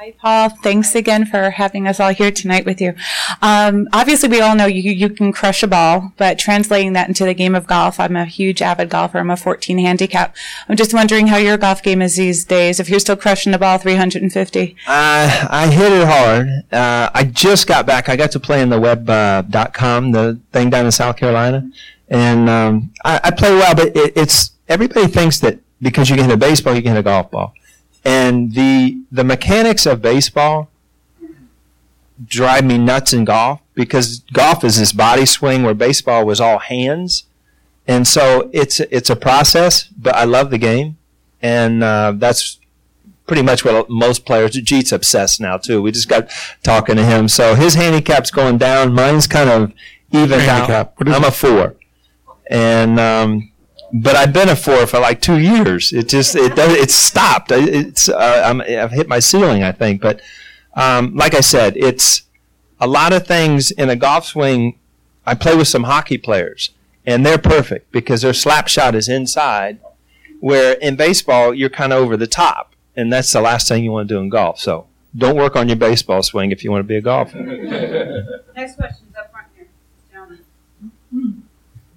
Hi, 0.00 0.14
Paul. 0.18 0.48
Thanks 0.62 0.94
again 0.94 1.26
for 1.26 1.50
having 1.50 1.86
us 1.86 2.00
all 2.00 2.08
here 2.08 2.30
tonight 2.30 2.64
with 2.64 2.80
you. 2.80 2.94
Um, 3.42 3.86
obviously, 3.92 4.30
we 4.30 4.40
all 4.40 4.56
know 4.56 4.64
you, 4.64 4.90
you 4.90 5.10
can 5.10 5.30
crush 5.30 5.62
a 5.62 5.66
ball, 5.66 6.14
but 6.16 6.38
translating 6.38 6.94
that 6.94 7.08
into 7.08 7.26
the 7.26 7.34
game 7.34 7.54
of 7.54 7.66
golf, 7.66 8.00
I'm 8.00 8.16
a 8.16 8.24
huge 8.24 8.62
avid 8.62 8.88
golfer. 8.88 9.18
I'm 9.18 9.28
a 9.28 9.36
14 9.36 9.76
handicap. 9.76 10.34
I'm 10.70 10.76
just 10.76 10.94
wondering 10.94 11.26
how 11.26 11.36
your 11.36 11.58
golf 11.58 11.82
game 11.82 12.00
is 12.00 12.16
these 12.16 12.46
days. 12.46 12.80
If 12.80 12.88
you're 12.88 12.98
still 12.98 13.14
crushing 13.14 13.52
the 13.52 13.58
ball 13.58 13.76
350. 13.76 14.74
Uh, 14.86 15.46
I 15.50 15.66
hit 15.66 15.92
it 15.92 16.08
hard. 16.08 16.48
Uh, 16.72 17.10
I 17.12 17.24
just 17.24 17.66
got 17.66 17.84
back. 17.84 18.08
I 18.08 18.16
got 18.16 18.30
to 18.30 18.40
play 18.40 18.62
in 18.62 18.70
the 18.70 18.80
web.com, 18.80 20.14
uh, 20.14 20.22
the 20.22 20.40
thing 20.50 20.70
down 20.70 20.86
in 20.86 20.92
South 20.92 21.18
Carolina. 21.18 21.70
And 22.08 22.48
um, 22.48 22.90
I, 23.04 23.20
I 23.24 23.30
play 23.32 23.52
well, 23.52 23.74
but 23.74 23.94
it, 23.94 24.16
it's 24.16 24.52
everybody 24.66 25.08
thinks 25.08 25.40
that 25.40 25.58
because 25.82 26.08
you 26.08 26.16
can 26.16 26.24
hit 26.24 26.32
a 26.32 26.38
baseball, 26.38 26.74
you 26.74 26.80
can 26.80 26.92
hit 26.92 27.00
a 27.00 27.02
golf 27.02 27.30
ball. 27.30 27.52
And 28.04 28.54
the 28.54 29.02
the 29.12 29.24
mechanics 29.24 29.86
of 29.86 30.00
baseball 30.00 30.70
drive 32.24 32.64
me 32.64 32.78
nuts 32.78 33.12
in 33.12 33.24
golf 33.24 33.60
because 33.74 34.20
golf 34.32 34.64
is 34.64 34.78
this 34.78 34.92
body 34.92 35.26
swing 35.26 35.62
where 35.62 35.74
baseball 35.74 36.26
was 36.26 36.40
all 36.40 36.58
hands. 36.58 37.24
And 37.86 38.06
so 38.06 38.50
it's 38.52 38.80
it's 38.80 39.10
a 39.10 39.16
process, 39.16 39.84
but 39.88 40.14
I 40.14 40.24
love 40.24 40.50
the 40.50 40.58
game, 40.58 40.96
and 41.42 41.82
uh, 41.82 42.12
that's 42.14 42.58
pretty 43.26 43.42
much 43.42 43.64
what 43.64 43.88
most 43.88 44.24
players. 44.24 44.52
Jeet's 44.52 44.92
obsessed 44.92 45.40
now 45.40 45.56
too. 45.56 45.82
We 45.82 45.90
just 45.90 46.08
got 46.08 46.30
talking 46.62 46.96
to 46.96 47.04
him, 47.04 47.26
so 47.26 47.54
his 47.54 47.74
handicap's 47.74 48.30
going 48.30 48.58
down. 48.58 48.92
Mine's 48.92 49.26
kind 49.26 49.50
of 49.50 49.72
even 50.12 50.40
is 50.40 50.46
I'm 51.16 51.24
a 51.24 51.30
four, 51.30 51.74
and 52.48 53.00
um, 53.00 53.49
but 53.92 54.16
I've 54.16 54.32
been 54.32 54.48
a 54.48 54.56
four 54.56 54.86
for 54.86 55.00
like 55.00 55.20
two 55.20 55.38
years. 55.38 55.92
It 55.92 56.08
just 56.08 56.36
it 56.36 56.52
it's 56.56 56.94
stopped. 56.94 57.50
It's 57.52 58.08
uh, 58.08 58.42
I'm, 58.46 58.60
I've 58.60 58.92
hit 58.92 59.08
my 59.08 59.18
ceiling, 59.18 59.62
I 59.62 59.72
think. 59.72 60.00
But 60.00 60.20
um, 60.74 61.14
like 61.14 61.34
I 61.34 61.40
said, 61.40 61.76
it's 61.76 62.22
a 62.80 62.86
lot 62.86 63.12
of 63.12 63.26
things 63.26 63.70
in 63.70 63.90
a 63.90 63.96
golf 63.96 64.26
swing. 64.26 64.78
I 65.26 65.34
play 65.34 65.54
with 65.54 65.68
some 65.68 65.84
hockey 65.84 66.18
players, 66.18 66.70
and 67.06 67.24
they're 67.24 67.38
perfect 67.38 67.92
because 67.92 68.22
their 68.22 68.32
slap 68.32 68.68
shot 68.68 68.94
is 68.94 69.08
inside. 69.08 69.78
Where 70.40 70.74
in 70.74 70.96
baseball 70.96 71.52
you're 71.52 71.68
kind 71.68 71.92
of 71.92 72.00
over 72.00 72.16
the 72.16 72.26
top, 72.26 72.74
and 72.96 73.12
that's 73.12 73.32
the 73.32 73.42
last 73.42 73.68
thing 73.68 73.84
you 73.84 73.92
want 73.92 74.08
to 74.08 74.14
do 74.14 74.20
in 74.20 74.30
golf. 74.30 74.58
So 74.58 74.86
don't 75.16 75.36
work 75.36 75.56
on 75.56 75.68
your 75.68 75.76
baseball 75.76 76.22
swing 76.22 76.50
if 76.50 76.64
you 76.64 76.70
want 76.70 76.80
to 76.80 76.88
be 76.88 76.96
a 76.96 77.00
golfer. 77.00 77.38
Next 78.56 78.76
question 78.76 79.06
is 79.10 79.16
up 79.16 79.30
front 79.32 79.48
here. 79.54 79.66
Gentlemen. 80.10 81.42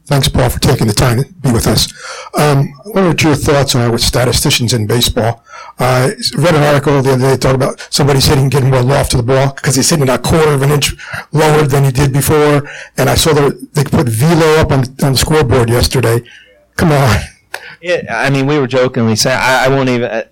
Thanks, 0.06 0.28
Paul, 0.28 0.50
for 0.50 0.60
taking 0.60 0.88
the 0.88 0.94
time 0.94 1.24
to 1.24 1.34
be 1.34 1.52
with 1.52 1.66
us. 1.66 1.92
Um, 2.38 2.74
I 2.86 2.90
wonder 2.90 3.10
what 3.10 3.24
your 3.24 3.36
thoughts 3.36 3.74
are 3.74 3.90
with 3.90 4.02
statisticians 4.02 4.74
in 4.74 4.86
baseball. 4.86 5.44
I 5.80 6.14
read 6.36 6.56
an 6.56 6.64
article 6.64 7.02
the 7.02 7.14
other 7.14 7.36
day 7.36 7.38
talking 7.38 7.56
about 7.56 7.88
somebody's 7.90 8.26
hitting 8.26 8.50
getting 8.50 8.70
more 8.70 8.82
loft 8.82 9.12
to 9.12 9.18
the 9.18 9.24
ball 9.24 9.54
because 9.54 9.76
he's 9.76 9.90
hitting 9.90 10.10
a 10.10 10.20
quarter 10.20 10.52
of 10.52 10.62
an 10.62 10.72
inch 10.72 10.94
lower 11.32 11.66
than 11.66 11.86
he 11.86 11.92
did 11.92 12.12
before. 12.12 12.70
And 12.98 13.10
I 13.10 13.16
saw 13.16 13.34
that 13.34 13.74
they 13.74 13.86
put 13.86 14.10
velo 14.10 14.60
up 14.62 14.72
on, 14.72 14.80
on 15.04 15.14
the 15.14 15.18
scoreboard 15.18 15.70
yesterday. 15.70 16.22
Come 16.76 16.92
on. 16.92 17.22
Yeah, 17.82 18.04
I 18.10 18.30
mean, 18.30 18.46
we 18.46 18.60
were 18.60 18.68
jokingly 18.68 19.16
saying, 19.16 19.40
I, 19.40 19.66
I 19.66 19.68
won't 19.70 19.90
even. 19.90 20.24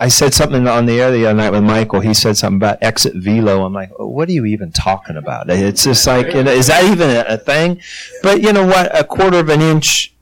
I, 0.00 0.08
said 0.08 0.34
something 0.34 0.66
on 0.66 0.86
the 0.86 1.00
air 1.00 1.10
the 1.10 1.26
other 1.26 1.34
night 1.34 1.50
with 1.50 1.64
Michael. 1.64 2.00
He 2.00 2.14
said 2.14 2.36
something 2.36 2.58
about 2.58 2.78
exit 2.82 3.14
velo. 3.16 3.64
I'm 3.64 3.72
like, 3.72 3.90
what 3.98 4.28
are 4.28 4.32
you 4.32 4.44
even 4.44 4.72
talking 4.72 5.16
about? 5.16 5.50
It's 5.50 5.84
just 5.84 6.06
like, 6.06 6.34
you 6.34 6.42
know, 6.42 6.52
is 6.52 6.68
that 6.68 6.84
even 6.84 7.10
a, 7.10 7.36
thing? 7.38 7.80
But 8.22 8.42
you 8.42 8.52
know 8.52 8.66
what? 8.66 8.96
A 8.98 9.04
quarter 9.04 9.38
of 9.38 9.48
an 9.48 9.60
inch 9.60 10.14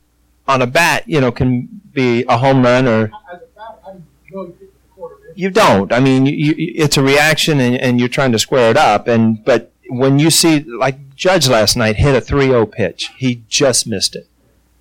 on 0.49 0.62
a 0.62 0.67
bat, 0.67 1.05
you 1.07 1.21
know, 1.21 1.33
can 1.33 1.69
be 1.93 2.25
a 2.29 2.39
home 2.39 2.62
run 2.62 2.87
or. 2.87 3.11
You 5.35 5.51
don't. 5.51 5.93
I 5.93 6.01
mean, 6.01 6.25
you, 6.25 6.55
it's 6.57 6.97
a 6.97 7.03
reaction, 7.03 7.61
and, 7.61 7.77
and 7.77 8.01
you're 8.01 8.09
trying 8.09 8.33
to 8.33 8.39
square 8.39 8.71
it 8.71 8.77
up. 8.79 9.07
And 9.07 9.45
but 9.45 9.71
when 9.89 10.19
you 10.19 10.31
see, 10.31 10.61
like 10.61 11.15
Judge 11.15 11.49
last 11.49 11.77
night 11.77 11.97
hit 11.97 12.15
a 12.15 12.21
3-0 12.25 12.71
pitch, 12.73 13.11
he 13.17 13.43
just 13.49 13.87
missed 13.87 14.17
it. 14.17 14.29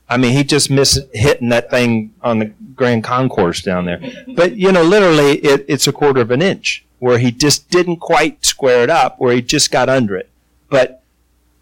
I 0.07 0.17
mean, 0.17 0.33
he 0.33 0.43
just 0.43 0.69
missed 0.69 0.99
hitting 1.13 1.49
that 1.49 1.69
thing 1.69 2.13
on 2.21 2.39
the 2.39 2.45
Grand 2.75 3.03
Concourse 3.03 3.61
down 3.61 3.85
there. 3.85 3.99
But 4.35 4.55
you 4.55 4.71
know, 4.71 4.83
literally, 4.83 5.37
it, 5.37 5.65
it's 5.67 5.87
a 5.87 5.91
quarter 5.91 6.21
of 6.21 6.31
an 6.31 6.41
inch 6.41 6.85
where 6.99 7.17
he 7.17 7.31
just 7.31 7.69
didn't 7.69 7.97
quite 7.97 8.45
square 8.45 8.83
it 8.83 8.89
up, 8.89 9.19
where 9.19 9.33
he 9.33 9.41
just 9.41 9.71
got 9.71 9.89
under 9.89 10.15
it. 10.15 10.29
But 10.69 11.03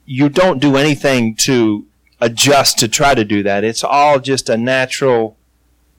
you 0.05 0.29
don't 0.29 0.59
do 0.59 0.75
anything 0.75 1.35
to 1.35 1.85
adjust 2.19 2.79
to 2.79 2.87
try 2.87 3.15
to 3.15 3.23
do 3.23 3.43
that. 3.43 3.63
It's 3.63 3.83
all 3.83 4.19
just 4.19 4.49
a 4.49 4.57
natural, 4.57 5.37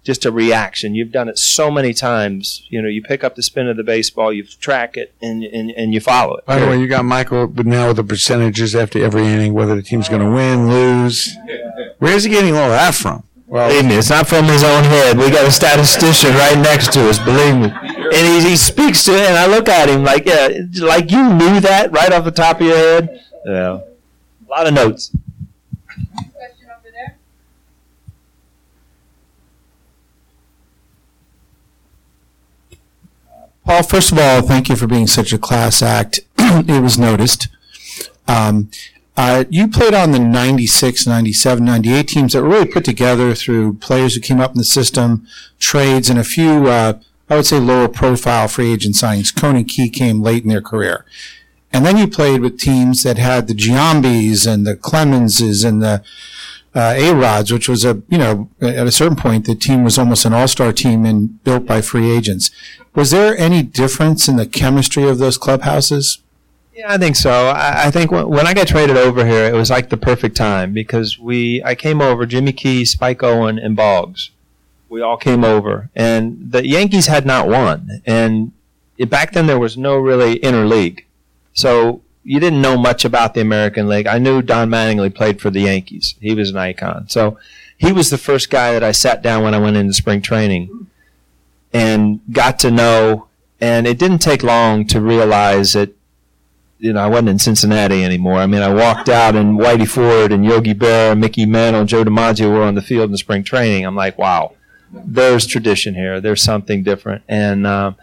just 0.02 0.24
a 0.24 0.33
reaction. 0.33 0.94
You've 0.94 1.12
done 1.12 1.28
it 1.28 1.38
so 1.38 1.70
many 1.70 1.92
times. 1.94 2.66
You 2.68 2.83
know, 2.83 2.88
you 2.88 3.02
pick 3.02 3.24
up 3.24 3.37
the 3.37 3.42
spin 3.42 3.68
of 3.68 3.76
the 3.76 3.83
baseball, 3.83 4.33
you 4.33 4.44
track 4.44 4.96
it, 4.96 5.14
and 5.20 5.44
and, 5.44 5.70
and 5.70 5.94
you 5.94 6.00
follow 6.00 6.37
it. 6.37 6.46
By 6.46 6.59
the 6.59 6.66
way, 6.66 6.78
you 6.78 6.88
got 6.88 7.04
Michael 7.04 7.46
with 7.46 7.66
now 7.66 7.88
with 7.88 7.96
the 7.96 8.04
percentages 8.04 8.74
after 8.74 9.02
every 9.02 9.26
inning, 9.26 9.54
whether 9.54 9.74
the 9.74 9.83
team's 9.83 10.09
going 10.09 10.22
to 10.22 10.30
win, 10.30 10.68
lose. 10.68 11.37
Where's 12.05 12.25
he 12.25 12.29
getting 12.29 12.55
all 12.55 12.69
that 12.69 12.95
from? 12.95 13.23
Believe 13.49 13.87
me, 13.87 13.95
it's 13.95 14.11
not 14.11 14.29
from 14.29 14.45
his 14.45 14.62
own 14.62 14.85
head. 14.85 15.17
We 15.17 15.31
got 15.31 15.47
a 15.47 15.51
statistician 15.51 16.35
right 16.35 16.59
next 16.59 16.93
to 16.93 17.09
us. 17.09 17.19
Believe 17.19 17.57
me, 17.57 17.73
and 17.73 18.43
he, 18.45 18.51
he 18.51 18.57
speaks 18.57 19.05
to 19.05 19.12
it, 19.12 19.21
and 19.21 19.38
I 19.38 19.47
look 19.47 19.71
at 19.71 19.88
him 19.88 20.05
like, 20.05 20.27
yeah, 20.27 20.49
like 20.83 21.11
you 21.11 21.33
knew 21.33 21.61
that 21.61 21.93
right 21.93 22.12
off 22.12 22.25
the 22.25 22.31
top 22.31 22.61
of 22.61 22.67
your 22.67 22.77
head. 22.77 23.25
Yeah, 23.47 23.81
a 23.81 24.51
lot 24.51 24.67
of 24.67 24.75
notes. 24.75 25.12
Question 26.35 26.69
over 26.71 26.90
there. 26.93 27.17
Paul, 33.64 33.83
first 33.83 34.12
of 34.12 34.19
all, 34.19 34.43
thank 34.43 34.69
you 34.69 34.77
for 34.77 34.87
being 34.87 35.07
such 35.07 35.33
a 35.33 35.38
class 35.38 35.81
act. 35.81 36.21
it 36.38 36.83
was 36.83 36.99
noticed. 36.99 37.49
Um, 38.29 38.69
uh, 39.16 39.44
you 39.48 39.68
played 39.68 39.94
on 39.94 40.11
the 40.11 40.18
96, 40.18 41.07
97, 41.07 41.64
98 41.64 42.09
teams 42.09 42.33
that 42.33 42.42
were 42.42 42.48
really 42.48 42.66
put 42.66 42.85
together 42.85 43.35
through 43.35 43.74
players 43.74 44.14
who 44.14 44.20
came 44.20 44.40
up 44.40 44.53
in 44.53 44.59
the 44.59 44.64
system, 44.64 45.27
trades, 45.59 46.11
and 46.11 46.18
a 46.18 46.24
few, 46.24 46.66
uh, 46.66 46.98
I 47.31 47.37
would 47.37 47.46
say, 47.46 47.61
lower 47.61 47.88
profile 47.88 48.48
free 48.48 48.72
agent 48.72 48.96
signings. 48.96 49.35
Cone 49.35 49.57
and 49.57 49.68
Key 49.68 49.88
came 49.88 50.20
late 50.20 50.42
in 50.42 50.48
their 50.48 50.61
career. 50.61 51.05
And 51.72 51.87
then 51.87 51.96
you 51.96 52.09
played 52.09 52.40
with 52.40 52.59
teams 52.59 53.03
that 53.05 53.18
had 53.18 53.46
the 53.46 53.55
Giambis 53.55 54.53
and 54.53 54.66
the 54.66 54.77
Clemenses 54.77 55.64
and 55.64 55.83
the 55.83 56.03
uh, 56.74 56.94
A-Rods, 56.96 57.53
which 57.53 57.68
was 57.68 57.85
a, 57.85 58.03
you 58.09 58.18
know, 58.18 58.50
at 58.61 58.87
a 58.87 58.92
certain 58.92 59.16
point, 59.16 59.46
the 59.46 59.55
team 59.55 59.85
was 59.85 59.96
almost 59.96 60.24
an 60.24 60.33
all-star 60.33 60.72
team 60.72 61.05
and 61.05 61.42
built 61.44 61.66
by 61.66 61.81
free 61.81 62.11
agents. 62.11 62.50
Was 62.94 63.12
there 63.12 63.37
any 63.37 63.62
difference 63.62 64.27
in 64.29 64.37
the 64.37 64.46
chemistry 64.46 65.05
of 65.09 65.18
those 65.18 65.38
clubhouses? 65.38 66.18
Yeah, 66.74 66.92
I 66.92 66.98
think 66.98 67.14
so. 67.14 67.30
I, 67.30 67.87
I 67.87 67.90
think 67.92 68.10
when, 68.10 68.28
when 68.28 68.46
I 68.48 68.54
got 68.54 68.66
traded 68.66 68.96
over 68.96 69.24
here, 69.24 69.44
it 69.44 69.54
was 69.54 69.70
like 69.70 69.90
the 69.90 69.96
perfect 69.96 70.37
time 70.37 70.72
because 70.72 71.18
we 71.18 71.62
I 71.62 71.76
came 71.76 72.00
over 72.00 72.26
Jimmy 72.26 72.52
Key, 72.52 72.84
Spike 72.84 73.22
Owen, 73.22 73.58
and 73.58 73.76
Boggs. 73.76 74.30
We 74.88 75.00
all 75.00 75.16
came 75.16 75.44
over, 75.44 75.90
and 75.94 76.50
the 76.50 76.66
Yankees 76.66 77.06
had 77.06 77.26
not 77.26 77.48
won, 77.48 78.02
and 78.06 78.52
it, 78.98 79.08
back 79.08 79.32
then 79.32 79.46
there 79.46 79.58
was 79.58 79.76
no 79.76 79.96
really 79.96 80.38
interleague, 80.40 81.04
so 81.52 82.02
you 82.22 82.38
didn't 82.38 82.62
know 82.62 82.76
much 82.76 83.04
about 83.04 83.34
the 83.34 83.40
American 83.40 83.88
League. 83.88 84.06
I 84.06 84.18
knew 84.18 84.42
Don 84.42 84.68
Mattingly 84.68 85.12
played 85.14 85.40
for 85.40 85.50
the 85.50 85.62
Yankees; 85.62 86.14
he 86.20 86.34
was 86.34 86.50
an 86.50 86.56
icon. 86.56 87.08
So 87.08 87.38
he 87.76 87.92
was 87.92 88.10
the 88.10 88.18
first 88.18 88.50
guy 88.50 88.72
that 88.72 88.84
I 88.84 88.92
sat 88.92 89.22
down 89.22 89.42
when 89.42 89.54
I 89.54 89.58
went 89.58 89.76
into 89.76 89.94
spring 89.94 90.22
training, 90.22 90.88
and 91.72 92.20
got 92.32 92.58
to 92.60 92.70
know. 92.70 93.28
And 93.60 93.87
it 93.87 93.98
didn't 93.98 94.18
take 94.18 94.42
long 94.42 94.87
to 94.88 95.00
realize 95.00 95.72
that 95.72 95.94
you 96.85 96.92
know, 96.92 97.01
I 97.01 97.07
wasn't 97.07 97.31
in 97.31 97.38
Cincinnati 97.38 98.05
anymore. 98.05 98.37
I 98.37 98.47
mean, 98.47 98.61
I 98.61 98.70
walked 98.70 99.09
out 99.09 99.35
and 99.35 99.59
Whitey 99.59 99.88
Ford 99.88 100.31
and 100.31 100.44
Yogi 100.44 100.75
Berra, 100.75 101.18
Mickey 101.18 101.47
Mantle, 101.47 101.87
Joe 101.87 102.05
DiMaggio 102.05 102.51
were 102.51 102.62
on 102.62 102.75
the 102.75 102.83
field 102.83 103.11
in 103.11 103.16
spring 103.16 103.42
training. 103.42 103.87
I'm 103.87 103.97
like, 103.97 104.18
wow, 104.18 104.53
there's 104.92 105.47
tradition 105.47 105.94
here. 105.94 106.20
There's 106.20 106.42
something 106.42 106.83
different. 106.83 107.23
And, 107.27 107.66
um, 107.66 107.97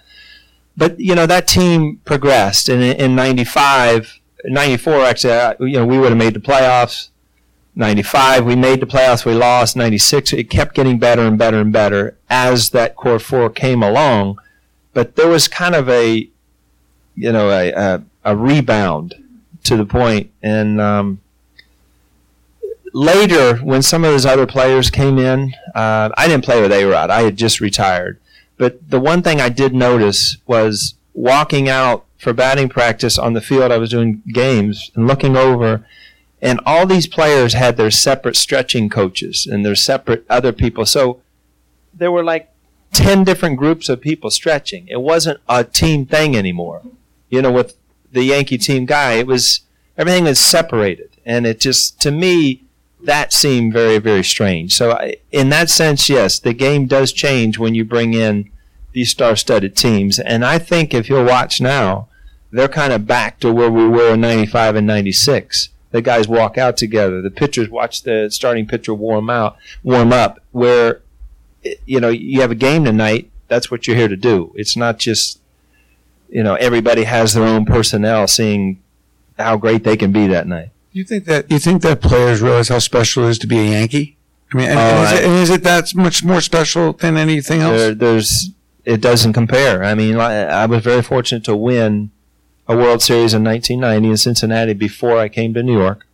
but, 0.75 0.99
you 0.99 1.13
know, 1.13 1.27
that 1.27 1.47
team 1.47 2.01
progressed. 2.05 2.69
And 2.69 2.81
in, 2.81 2.97
in 2.97 3.15
95, 3.15 4.19
94, 4.45 4.93
actually, 5.05 5.69
you 5.71 5.77
know, 5.77 5.85
we 5.85 5.99
would 5.99 6.09
have 6.09 6.17
made 6.17 6.33
the 6.33 6.39
playoffs. 6.39 7.09
95, 7.75 8.45
we 8.45 8.55
made 8.55 8.79
the 8.79 8.87
playoffs, 8.87 9.25
we 9.25 9.33
lost. 9.33 9.75
96, 9.75 10.33
it 10.33 10.49
kept 10.49 10.73
getting 10.73 10.97
better 10.97 11.21
and 11.21 11.37
better 11.37 11.59
and 11.59 11.71
better 11.71 12.17
as 12.31 12.71
that 12.71 12.95
core 12.95 13.19
four 13.19 13.51
came 13.51 13.83
along. 13.83 14.39
But 14.93 15.17
there 15.17 15.27
was 15.27 15.47
kind 15.47 15.75
of 15.75 15.87
a, 15.87 16.27
you 17.15 17.31
know, 17.31 17.51
a, 17.51 17.71
a 17.71 18.03
a 18.23 18.35
rebound 18.35 19.15
to 19.63 19.77
the 19.77 19.85
point. 19.85 20.31
And 20.41 20.79
um, 20.79 21.21
later, 22.93 23.57
when 23.57 23.81
some 23.81 24.03
of 24.03 24.11
those 24.11 24.25
other 24.25 24.47
players 24.47 24.89
came 24.89 25.17
in, 25.17 25.53
uh, 25.75 26.09
I 26.15 26.27
didn't 26.27 26.45
play 26.45 26.61
with 26.61 26.71
A 26.71 26.85
Rod. 26.85 27.09
I 27.09 27.23
had 27.23 27.37
just 27.37 27.59
retired. 27.59 28.19
But 28.57 28.89
the 28.89 28.99
one 28.99 29.21
thing 29.21 29.41
I 29.41 29.49
did 29.49 29.73
notice 29.73 30.37
was 30.45 30.95
walking 31.13 31.67
out 31.67 32.05
for 32.17 32.33
batting 32.33 32.69
practice 32.69 33.17
on 33.17 33.33
the 33.33 33.41
field. 33.41 33.71
I 33.71 33.77
was 33.77 33.89
doing 33.89 34.21
games 34.31 34.91
and 34.95 35.07
looking 35.07 35.35
over, 35.35 35.85
and 36.41 36.59
all 36.65 36.85
these 36.85 37.07
players 37.07 37.53
had 37.53 37.77
their 37.77 37.91
separate 37.91 38.35
stretching 38.35 38.89
coaches 38.89 39.47
and 39.47 39.65
their 39.65 39.75
separate 39.75 40.25
other 40.29 40.51
people. 40.51 40.85
So 40.85 41.21
there 41.93 42.11
were 42.11 42.23
like 42.23 42.49
10 42.93 43.23
different 43.23 43.57
groups 43.57 43.89
of 43.89 44.01
people 44.01 44.29
stretching. 44.29 44.87
It 44.87 45.01
wasn't 45.01 45.39
a 45.49 45.63
team 45.63 46.05
thing 46.05 46.35
anymore. 46.35 46.81
You 47.29 47.41
know, 47.41 47.51
with 47.51 47.77
the 48.11 48.23
Yankee 48.23 48.57
team 48.57 48.85
guy. 48.85 49.13
It 49.13 49.27
was 49.27 49.61
everything 49.97 50.25
was 50.25 50.39
separated, 50.39 51.09
and 51.25 51.45
it 51.45 51.59
just 51.59 51.99
to 52.01 52.11
me 52.11 52.63
that 53.03 53.33
seemed 53.33 53.73
very 53.73 53.97
very 53.97 54.23
strange. 54.23 54.73
So 54.73 54.91
I, 54.91 55.17
in 55.31 55.49
that 55.49 55.69
sense, 55.69 56.09
yes, 56.09 56.39
the 56.39 56.53
game 56.53 56.85
does 56.85 57.11
change 57.11 57.57
when 57.57 57.75
you 57.75 57.85
bring 57.85 58.13
in 58.13 58.51
these 58.93 59.09
star-studded 59.09 59.75
teams, 59.75 60.19
and 60.19 60.45
I 60.45 60.59
think 60.59 60.93
if 60.93 61.09
you'll 61.09 61.23
watch 61.23 61.61
now, 61.61 62.09
they're 62.51 62.67
kind 62.67 62.91
of 62.93 63.07
back 63.07 63.39
to 63.39 63.51
where 63.51 63.71
we 63.71 63.87
were 63.87 64.13
in 64.13 64.21
'95 64.21 64.75
and 64.75 64.87
'96. 64.87 65.69
The 65.91 66.01
guys 66.01 66.27
walk 66.27 66.57
out 66.57 66.77
together. 66.77 67.21
The 67.21 67.29
pitchers 67.31 67.69
watch 67.69 68.03
the 68.03 68.29
starting 68.31 68.65
pitcher 68.65 68.93
warm 68.93 69.29
out, 69.29 69.57
warm 69.83 70.13
up. 70.13 70.39
Where 70.51 71.01
you 71.85 71.99
know 71.99 72.09
you 72.09 72.41
have 72.41 72.51
a 72.51 72.55
game 72.55 72.85
tonight. 72.85 73.29
That's 73.47 73.69
what 73.69 73.87
you're 73.87 73.97
here 73.97 74.07
to 74.07 74.15
do. 74.15 74.53
It's 74.55 74.77
not 74.77 74.99
just 74.99 75.40
you 76.31 76.43
know 76.43 76.55
everybody 76.55 77.03
has 77.03 77.33
their 77.33 77.43
own 77.43 77.65
personnel 77.65 78.27
seeing 78.27 78.81
how 79.37 79.57
great 79.57 79.83
they 79.83 79.97
can 79.97 80.11
be 80.11 80.27
that 80.27 80.47
night. 80.47 80.69
You 80.91 81.03
think 81.03 81.25
that 81.25 81.51
you 81.51 81.59
think 81.59 81.81
that 81.83 82.01
players 82.01 82.41
realize 82.41 82.69
how 82.69 82.79
special 82.79 83.25
it 83.25 83.31
is 83.31 83.39
to 83.39 83.47
be 83.47 83.59
a 83.59 83.63
Yankee? 83.63 84.17
I 84.53 84.57
mean, 84.57 84.69
and, 84.69 84.79
uh, 84.79 84.81
and 84.81 85.03
is, 85.05 85.11
it, 85.11 85.25
and 85.25 85.33
is 85.35 85.49
it 85.49 85.63
that 85.63 85.95
much 85.95 86.23
more 86.23 86.41
special 86.41 86.93
than 86.93 87.17
anything 87.17 87.61
else? 87.61 87.77
There, 87.77 87.95
there's 87.95 88.51
it 88.83 89.01
doesn't 89.01 89.33
compare. 89.33 89.83
I 89.83 89.93
mean, 89.93 90.17
I 90.17 90.43
I 90.43 90.65
was 90.65 90.83
very 90.83 91.01
fortunate 91.01 91.43
to 91.45 91.55
win 91.55 92.11
a 92.67 92.75
World 92.75 93.01
Series 93.01 93.33
in 93.33 93.43
1990 93.43 94.09
in 94.09 94.17
Cincinnati 94.17 94.73
before 94.73 95.17
I 95.17 95.29
came 95.29 95.53
to 95.53 95.63
New 95.63 95.77
York, 95.77 96.05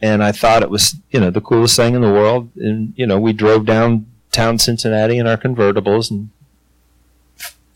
and 0.00 0.22
I 0.22 0.32
thought 0.32 0.62
it 0.62 0.70
was 0.70 0.96
you 1.10 1.20
know 1.20 1.30
the 1.30 1.40
coolest 1.40 1.76
thing 1.76 1.94
in 1.94 2.00
the 2.00 2.12
world. 2.12 2.50
And 2.56 2.92
you 2.96 3.06
know 3.06 3.18
we 3.18 3.32
drove 3.32 3.66
downtown 3.66 4.58
Cincinnati 4.58 5.18
in 5.18 5.26
our 5.26 5.36
convertibles 5.36 6.10
and 6.10 6.30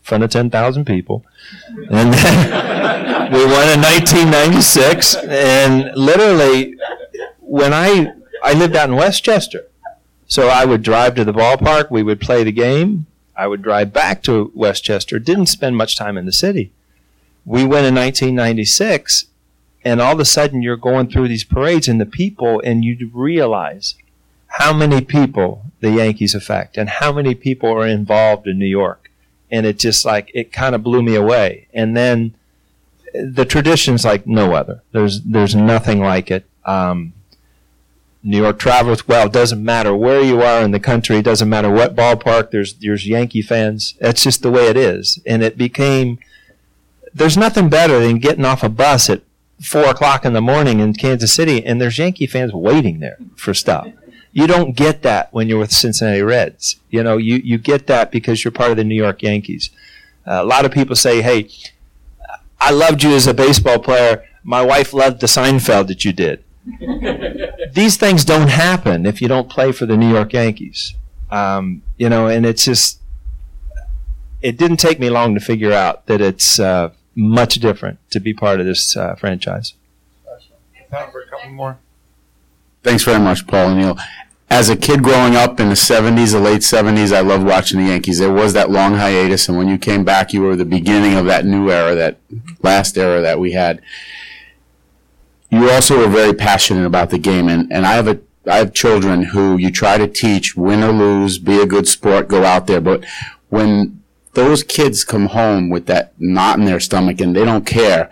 front 0.05 0.23
of 0.23 0.29
10,000 0.29 0.85
people. 0.85 1.25
And 1.89 2.13
then 2.13 3.31
we 3.33 3.43
won 3.43 3.69
in 3.69 3.81
1996 3.81 5.15
and 5.15 5.91
literally 5.95 6.77
when 7.41 7.73
I 7.73 8.13
I 8.43 8.53
lived 8.53 8.75
out 8.75 8.89
in 8.89 8.95
Westchester. 8.95 9.65
So 10.27 10.49
I 10.49 10.65
would 10.65 10.83
drive 10.83 11.15
to 11.15 11.25
the 11.25 11.33
ballpark, 11.33 11.89
we 11.89 12.03
would 12.03 12.21
play 12.21 12.43
the 12.43 12.51
game, 12.51 13.07
I 13.35 13.47
would 13.47 13.61
drive 13.61 13.91
back 13.93 14.21
to 14.23 14.51
Westchester, 14.53 15.19
didn't 15.19 15.47
spend 15.47 15.75
much 15.75 15.95
time 15.95 16.17
in 16.17 16.25
the 16.25 16.31
city. 16.31 16.71
we 17.43 17.61
win 17.61 17.85
in 17.85 17.95
1996, 17.95 19.25
and 19.83 20.01
all 20.01 20.13
of 20.13 20.19
a 20.19 20.25
sudden 20.25 20.61
you're 20.61 20.77
going 20.77 21.09
through 21.09 21.27
these 21.27 21.43
parades 21.43 21.87
and 21.87 22.01
the 22.01 22.05
people, 22.05 22.61
and 22.63 22.83
you 22.83 23.09
realize 23.13 23.95
how 24.47 24.73
many 24.73 25.01
people 25.01 25.65
the 25.79 25.91
Yankees 25.91 26.33
affect 26.33 26.77
and 26.77 26.89
how 26.89 27.11
many 27.11 27.35
people 27.35 27.69
are 27.69 27.87
involved 27.87 28.47
in 28.47 28.57
New 28.57 28.65
York. 28.65 29.04
And 29.51 29.65
it 29.65 29.77
just 29.79 30.05
like, 30.05 30.31
it 30.33 30.51
kind 30.51 30.75
of 30.75 30.83
blew 30.83 31.01
me 31.03 31.15
away. 31.15 31.67
And 31.73 31.95
then 31.95 32.35
the 33.13 33.45
tradition's 33.45 34.03
like 34.03 34.27
no 34.27 34.53
other. 34.53 34.81
There's, 34.91 35.21
there's 35.21 35.55
nothing 35.55 35.99
like 35.99 36.31
it. 36.31 36.45
Um, 36.65 37.13
New 38.25 38.41
York 38.41 38.57
travels 38.57 39.07
well. 39.07 39.27
It 39.27 39.33
doesn't 39.33 39.63
matter 39.63 39.95
where 39.95 40.19
you 40.19 40.41
are 40.41 40.63
in 40.63 40.71
the 40.71 40.79
country. 40.79 41.17
It 41.17 41.25
doesn't 41.25 41.47
matter 41.47 41.69
what 41.69 41.95
ballpark. 41.95 42.49
There's 42.49 42.73
there's 42.73 43.07
Yankee 43.07 43.43
fans. 43.43 43.93
That's 44.01 44.23
just 44.23 44.41
the 44.41 44.49
way 44.49 44.65
it 44.67 44.75
is. 44.75 45.21
And 45.27 45.43
it 45.43 45.59
became. 45.59 46.17
There's 47.13 47.37
nothing 47.37 47.69
better 47.69 47.99
than 47.99 48.17
getting 48.17 48.43
off 48.43 48.63
a 48.63 48.69
bus 48.69 49.11
at 49.11 49.21
four 49.61 49.85
o'clock 49.85 50.25
in 50.25 50.33
the 50.33 50.41
morning 50.41 50.79
in 50.79 50.93
Kansas 50.95 51.31
City, 51.31 51.63
and 51.63 51.79
there's 51.79 51.99
Yankee 51.99 52.25
fans 52.25 52.51
waiting 52.51 52.99
there 52.99 53.17
for 53.35 53.53
stuff. 53.53 53.87
You 54.35 54.47
don't 54.47 54.75
get 54.75 55.01
that 55.03 55.31
when 55.31 55.47
you're 55.47 55.59
with 55.59 55.71
Cincinnati 55.71 56.21
Reds. 56.21 56.75
You 56.89 57.03
know, 57.03 57.15
you 57.15 57.35
you 57.37 57.57
get 57.57 57.87
that 57.87 58.11
because 58.11 58.43
you're 58.43 58.51
part 58.51 58.69
of 58.69 58.75
the 58.75 58.83
New 58.83 59.01
York 59.01 59.23
Yankees. 59.23 59.69
Uh, 60.27 60.41
a 60.41 60.43
lot 60.43 60.65
of 60.65 60.73
people 60.73 60.97
say, 60.97 61.21
"Hey, 61.21 61.47
I 62.59 62.71
loved 62.71 63.01
you 63.01 63.11
as 63.11 63.27
a 63.27 63.33
baseball 63.33 63.79
player. 63.79 64.25
My 64.43 64.61
wife 64.61 64.91
loved 64.91 65.21
the 65.21 65.27
Seinfeld 65.27 65.87
that 65.87 66.03
you 66.03 66.11
did." 66.11 66.43
These 67.73 67.95
things 67.95 68.25
don't 68.25 68.49
happen 68.49 69.05
if 69.05 69.21
you 69.21 69.29
don't 69.29 69.49
play 69.49 69.71
for 69.71 69.85
the 69.85 69.95
New 69.95 70.09
York 70.09 70.33
Yankees. 70.33 70.95
Um, 71.31 71.83
you 71.95 72.09
know, 72.09 72.27
and 72.27 72.45
it's 72.45 72.65
just, 72.65 72.99
it 74.41 74.57
didn't 74.57 74.77
take 74.77 74.99
me 74.99 75.09
long 75.09 75.33
to 75.35 75.39
figure 75.39 75.71
out 75.71 76.07
that 76.07 76.19
it's 76.19 76.59
uh, 76.59 76.91
much 77.15 77.55
different 77.55 77.99
to 78.09 78.19
be 78.19 78.33
part 78.33 78.59
of 78.59 78.65
this 78.65 78.97
uh, 78.97 79.15
franchise. 79.15 79.75
Time 80.91 81.09
for 81.09 81.21
a 81.21 81.29
couple 81.29 81.51
more. 81.51 81.79
Thanks 82.85 83.03
very 83.03 83.19
much, 83.19 83.47
Paul 83.47 83.71
O'Neill. 83.71 83.97
As 84.47 84.69
a 84.69 84.75
kid 84.75 85.01
growing 85.01 85.35
up 85.35 85.59
in 85.59 85.69
the 85.69 85.73
70s, 85.73 86.33
the 86.33 86.39
late 86.39 86.61
70s, 86.61 87.11
I 87.11 87.21
loved 87.21 87.43
watching 87.43 87.79
the 87.79 87.87
Yankees. 87.87 88.19
There 88.19 88.31
was 88.31 88.53
that 88.53 88.69
long 88.69 88.93
hiatus, 88.93 89.49
and 89.49 89.57
when 89.57 89.67
you 89.67 89.79
came 89.79 90.03
back, 90.03 90.33
you 90.33 90.43
were 90.43 90.55
the 90.55 90.65
beginning 90.65 91.15
of 91.15 91.25
that 91.25 91.47
new 91.47 91.71
era, 91.71 91.95
that 91.95 92.19
last 92.61 92.95
era 92.95 93.21
that 93.21 93.39
we 93.39 93.53
had. 93.53 93.81
You 95.49 95.67
also 95.71 95.97
were 95.97 96.07
very 96.07 96.31
passionate 96.31 96.85
about 96.85 97.09
the 97.09 97.17
game, 97.17 97.47
and, 97.47 97.73
and 97.73 97.87
I 97.87 97.93
have 97.93 98.07
a 98.07 98.19
I 98.45 98.57
have 98.57 98.71
children 98.71 99.23
who 99.23 99.57
you 99.57 99.71
try 99.71 99.97
to 99.97 100.07
teach, 100.07 100.55
win 100.55 100.83
or 100.83 100.91
lose, 100.91 101.39
be 101.39 101.59
a 101.59 101.65
good 101.65 101.87
sport, 101.87 102.27
go 102.27 102.43
out 102.43 102.67
there. 102.67 102.81
But 102.81 103.03
when 103.49 104.03
those 104.33 104.61
kids 104.61 105.03
come 105.03 105.25
home 105.25 105.71
with 105.71 105.87
that 105.87 106.13
knot 106.19 106.59
in 106.59 106.65
their 106.65 106.79
stomach 106.79 107.19
and 107.19 107.35
they 107.35 107.45
don't 107.45 107.65
care 107.65 108.11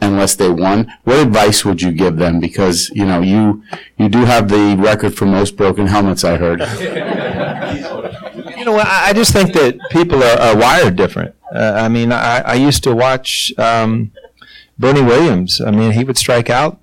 unless 0.00 0.34
they 0.34 0.48
won, 0.48 0.92
what 1.04 1.18
advice 1.18 1.64
would 1.64 1.82
you 1.82 1.92
give 1.92 2.16
them? 2.16 2.40
Because, 2.40 2.90
you 2.90 3.04
know, 3.04 3.20
you, 3.20 3.62
you 3.96 4.08
do 4.08 4.24
have 4.24 4.48
the 4.48 4.76
record 4.78 5.14
for 5.16 5.26
most 5.26 5.56
broken 5.56 5.86
helmets, 5.86 6.24
I 6.24 6.36
heard. 6.36 6.60
You 8.60 8.66
know, 8.66 8.76
I, 8.76 9.06
I 9.06 9.12
just 9.14 9.32
think 9.32 9.54
that 9.54 9.78
people 9.90 10.22
are, 10.22 10.38
are 10.38 10.54
wired 10.54 10.94
different. 10.94 11.34
Uh, 11.50 11.72
I 11.76 11.88
mean, 11.88 12.12
I, 12.12 12.40
I 12.40 12.54
used 12.56 12.82
to 12.84 12.94
watch 12.94 13.54
um, 13.56 14.12
Bernie 14.78 15.00
Williams. 15.00 15.62
I 15.62 15.70
mean, 15.70 15.92
he 15.92 16.04
would 16.04 16.18
strike 16.18 16.50
out 16.50 16.78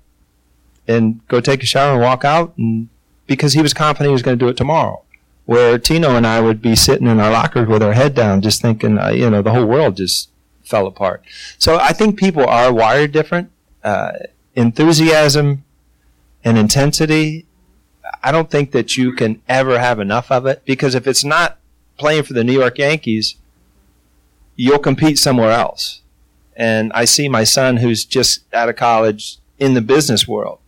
and 0.88 1.24
go 1.28 1.40
take 1.40 1.62
a 1.62 1.66
shower 1.66 1.92
and 1.92 2.02
walk 2.02 2.24
out, 2.24 2.52
and 2.58 2.88
because 3.28 3.52
he 3.52 3.62
was 3.62 3.74
confident 3.74 4.08
he 4.08 4.12
was 4.12 4.22
going 4.22 4.36
to 4.36 4.44
do 4.44 4.48
it 4.48 4.56
tomorrow. 4.56 5.04
Where 5.44 5.78
Tino 5.78 6.16
and 6.16 6.26
I 6.26 6.40
would 6.40 6.60
be 6.60 6.74
sitting 6.74 7.06
in 7.06 7.20
our 7.20 7.30
lockers 7.30 7.68
with 7.68 7.82
our 7.82 7.92
head 7.92 8.12
down, 8.12 8.42
just 8.42 8.60
thinking, 8.60 8.98
uh, 8.98 9.10
you 9.10 9.30
know, 9.30 9.40
the 9.40 9.52
whole 9.52 9.64
world 9.64 9.96
just 9.98 10.30
fell 10.68 10.86
apart. 10.86 11.22
So 11.56 11.78
I 11.78 11.92
think 11.92 12.18
people 12.18 12.44
are 12.46 12.72
wired 12.72 13.12
different. 13.12 13.50
Uh, 13.82 14.12
enthusiasm 14.54 15.64
and 16.44 16.58
intensity. 16.58 17.46
I 18.22 18.32
don't 18.32 18.50
think 18.50 18.72
that 18.72 18.96
you 18.96 19.12
can 19.12 19.40
ever 19.48 19.78
have 19.78 19.98
enough 20.00 20.30
of 20.30 20.46
it 20.46 20.62
because 20.64 20.94
if 20.94 21.06
it's 21.06 21.24
not 21.24 21.58
playing 21.96 22.24
for 22.24 22.34
the 22.34 22.44
New 22.44 22.52
York 22.52 22.78
Yankees, 22.78 23.36
you'll 24.56 24.78
compete 24.78 25.18
somewhere 25.18 25.52
else. 25.52 26.02
And 26.56 26.92
I 26.92 27.04
see 27.04 27.28
my 27.28 27.44
son, 27.44 27.78
who's 27.78 28.04
just 28.04 28.42
out 28.52 28.68
of 28.68 28.76
college 28.76 29.38
in 29.58 29.74
the 29.74 29.80
business 29.80 30.26
world, 30.26 30.58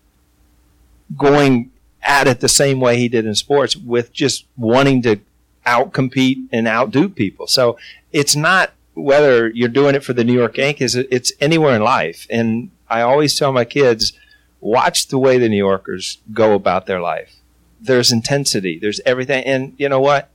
going 1.16 1.72
at 2.02 2.28
it 2.28 2.40
the 2.40 2.48
same 2.48 2.80
way 2.80 2.96
he 2.96 3.08
did 3.08 3.26
in 3.26 3.34
sports 3.34 3.76
with 3.76 4.12
just 4.12 4.46
wanting 4.56 5.02
to 5.02 5.20
outcompete 5.66 6.46
and 6.52 6.66
outdo 6.66 7.08
people. 7.08 7.46
So 7.46 7.76
it's 8.12 8.36
not 8.36 8.72
whether 9.02 9.48
you're 9.50 9.68
doing 9.68 9.94
it 9.94 10.04
for 10.04 10.12
the 10.12 10.24
New 10.24 10.32
York 10.32 10.56
Yankees, 10.56 10.94
it's 10.94 11.32
anywhere 11.40 11.74
in 11.76 11.82
life. 11.82 12.26
And 12.30 12.70
I 12.88 13.02
always 13.02 13.38
tell 13.38 13.52
my 13.52 13.64
kids, 13.64 14.12
watch 14.60 15.08
the 15.08 15.18
way 15.18 15.38
the 15.38 15.48
New 15.48 15.56
Yorkers 15.56 16.18
go 16.32 16.54
about 16.54 16.86
their 16.86 17.00
life. 17.00 17.36
There's 17.80 18.12
intensity, 18.12 18.78
there's 18.78 19.00
everything. 19.06 19.44
And 19.44 19.74
you 19.78 19.88
know 19.88 20.00
what? 20.00 20.30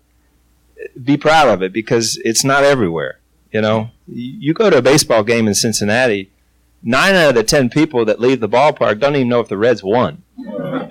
Be 1.02 1.18
proud 1.18 1.48
of 1.48 1.62
it 1.62 1.72
because 1.72 2.18
it's 2.26 2.44
not 2.44 2.64
everywhere. 2.64 3.20
You 3.52 3.62
know, 3.62 3.92
you 4.08 4.54
go 4.54 4.70
to 4.70 4.78
a 4.78 4.82
baseball 4.82 5.24
game 5.24 5.48
in 5.48 5.56
Cincinnati, 5.56 6.32
nine 6.84 7.16
out 7.16 7.30
of 7.30 7.36
the 7.36 7.44
10 7.44 7.70
people 7.70 8.04
that 8.06 8.20
leave 8.20 8.40
the 8.40 8.50
ballpark 8.50 9.00
don't 9.00 9.16
even 9.16 9.30
know 9.30 9.40
if 9.40 9.48
the 9.48 9.58
Reds 9.58 9.84
won. 9.84 10.24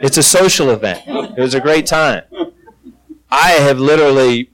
It's 0.00 0.16
a 0.16 0.22
social 0.22 0.70
event. 0.70 1.02
It 1.06 1.40
was 1.40 1.54
a 1.54 1.60
great 1.60 1.86
time. 1.86 2.24
I 3.30 3.50
have 3.50 3.78
literally 3.78 4.50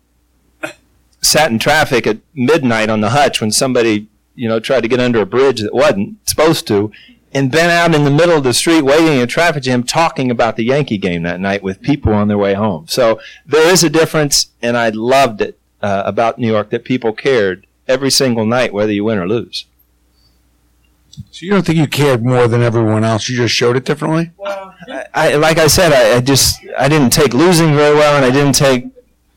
sat 1.20 1.50
in 1.50 1.58
traffic 1.58 2.06
at 2.06 2.18
midnight 2.34 2.88
on 2.88 3.00
the 3.00 3.10
Hutch 3.10 3.40
when 3.40 3.50
somebody, 3.50 4.08
you 4.34 4.48
know, 4.48 4.60
tried 4.60 4.82
to 4.82 4.88
get 4.88 5.00
under 5.00 5.20
a 5.20 5.26
bridge 5.26 5.60
that 5.60 5.74
wasn't 5.74 6.16
supposed 6.28 6.66
to, 6.68 6.90
and 7.32 7.50
been 7.52 7.70
out 7.70 7.94
in 7.94 8.04
the 8.04 8.10
middle 8.10 8.36
of 8.36 8.44
the 8.44 8.52
street 8.52 8.82
waiting 8.82 9.14
in 9.14 9.20
a 9.20 9.26
traffic 9.26 9.62
jam 9.62 9.82
talking 9.82 10.30
about 10.30 10.56
the 10.56 10.64
Yankee 10.64 10.98
game 10.98 11.22
that 11.22 11.40
night 11.40 11.62
with 11.62 11.80
people 11.80 12.12
on 12.12 12.28
their 12.28 12.38
way 12.38 12.54
home. 12.54 12.86
So 12.88 13.20
there 13.46 13.70
is 13.72 13.84
a 13.84 13.90
difference, 13.90 14.50
and 14.60 14.76
I 14.76 14.88
loved 14.88 15.40
it 15.40 15.58
uh, 15.80 16.02
about 16.06 16.38
New 16.38 16.48
York 16.48 16.70
that 16.70 16.84
people 16.84 17.12
cared 17.12 17.66
every 17.86 18.10
single 18.10 18.46
night, 18.46 18.72
whether 18.72 18.92
you 18.92 19.04
win 19.04 19.18
or 19.18 19.28
lose. 19.28 19.66
So 21.30 21.44
you 21.44 21.50
don't 21.50 21.66
think 21.66 21.78
you 21.78 21.86
cared 21.86 22.24
more 22.24 22.48
than 22.48 22.62
everyone 22.62 23.04
else? 23.04 23.28
You 23.28 23.36
just 23.36 23.54
showed 23.54 23.76
it 23.76 23.84
differently. 23.84 24.30
I, 24.44 25.06
I 25.12 25.34
like 25.36 25.58
I 25.58 25.66
said, 25.66 25.92
I, 25.92 26.16
I 26.16 26.20
just 26.20 26.64
I 26.78 26.88
didn't 26.88 27.10
take 27.10 27.34
losing 27.34 27.74
very 27.74 27.94
well, 27.94 28.16
and 28.16 28.24
I 28.24 28.30
didn't 28.30 28.54
take 28.54 28.86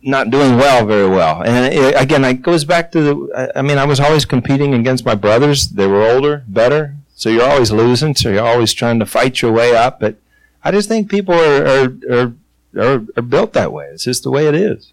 not 0.03 0.29
doing 0.29 0.57
well 0.57 0.85
very 0.85 1.07
well. 1.07 1.41
And 1.41 1.73
it, 1.73 1.99
again, 1.99 2.23
it 2.25 2.41
goes 2.41 2.65
back 2.65 2.91
to 2.91 3.01
the. 3.01 3.51
I 3.55 3.61
mean, 3.61 3.77
I 3.77 3.85
was 3.85 3.99
always 3.99 4.25
competing 4.25 4.73
against 4.73 5.05
my 5.05 5.15
brothers. 5.15 5.69
They 5.69 5.87
were 5.87 6.03
older, 6.03 6.43
better, 6.47 6.95
so 7.15 7.29
you're 7.29 7.49
always 7.49 7.71
losing. 7.71 8.15
So 8.15 8.29
you're 8.29 8.45
always 8.45 8.73
trying 8.73 8.99
to 8.99 9.05
fight 9.05 9.41
your 9.41 9.51
way 9.51 9.75
up. 9.75 9.99
But 9.99 10.17
I 10.63 10.71
just 10.71 10.89
think 10.89 11.09
people 11.09 11.33
are 11.33 11.65
are 11.65 11.97
are, 12.11 12.33
are, 12.77 13.05
are 13.17 13.21
built 13.21 13.53
that 13.53 13.71
way. 13.71 13.87
It's 13.87 14.03
just 14.03 14.23
the 14.23 14.31
way 14.31 14.47
it 14.47 14.55
is. 14.55 14.91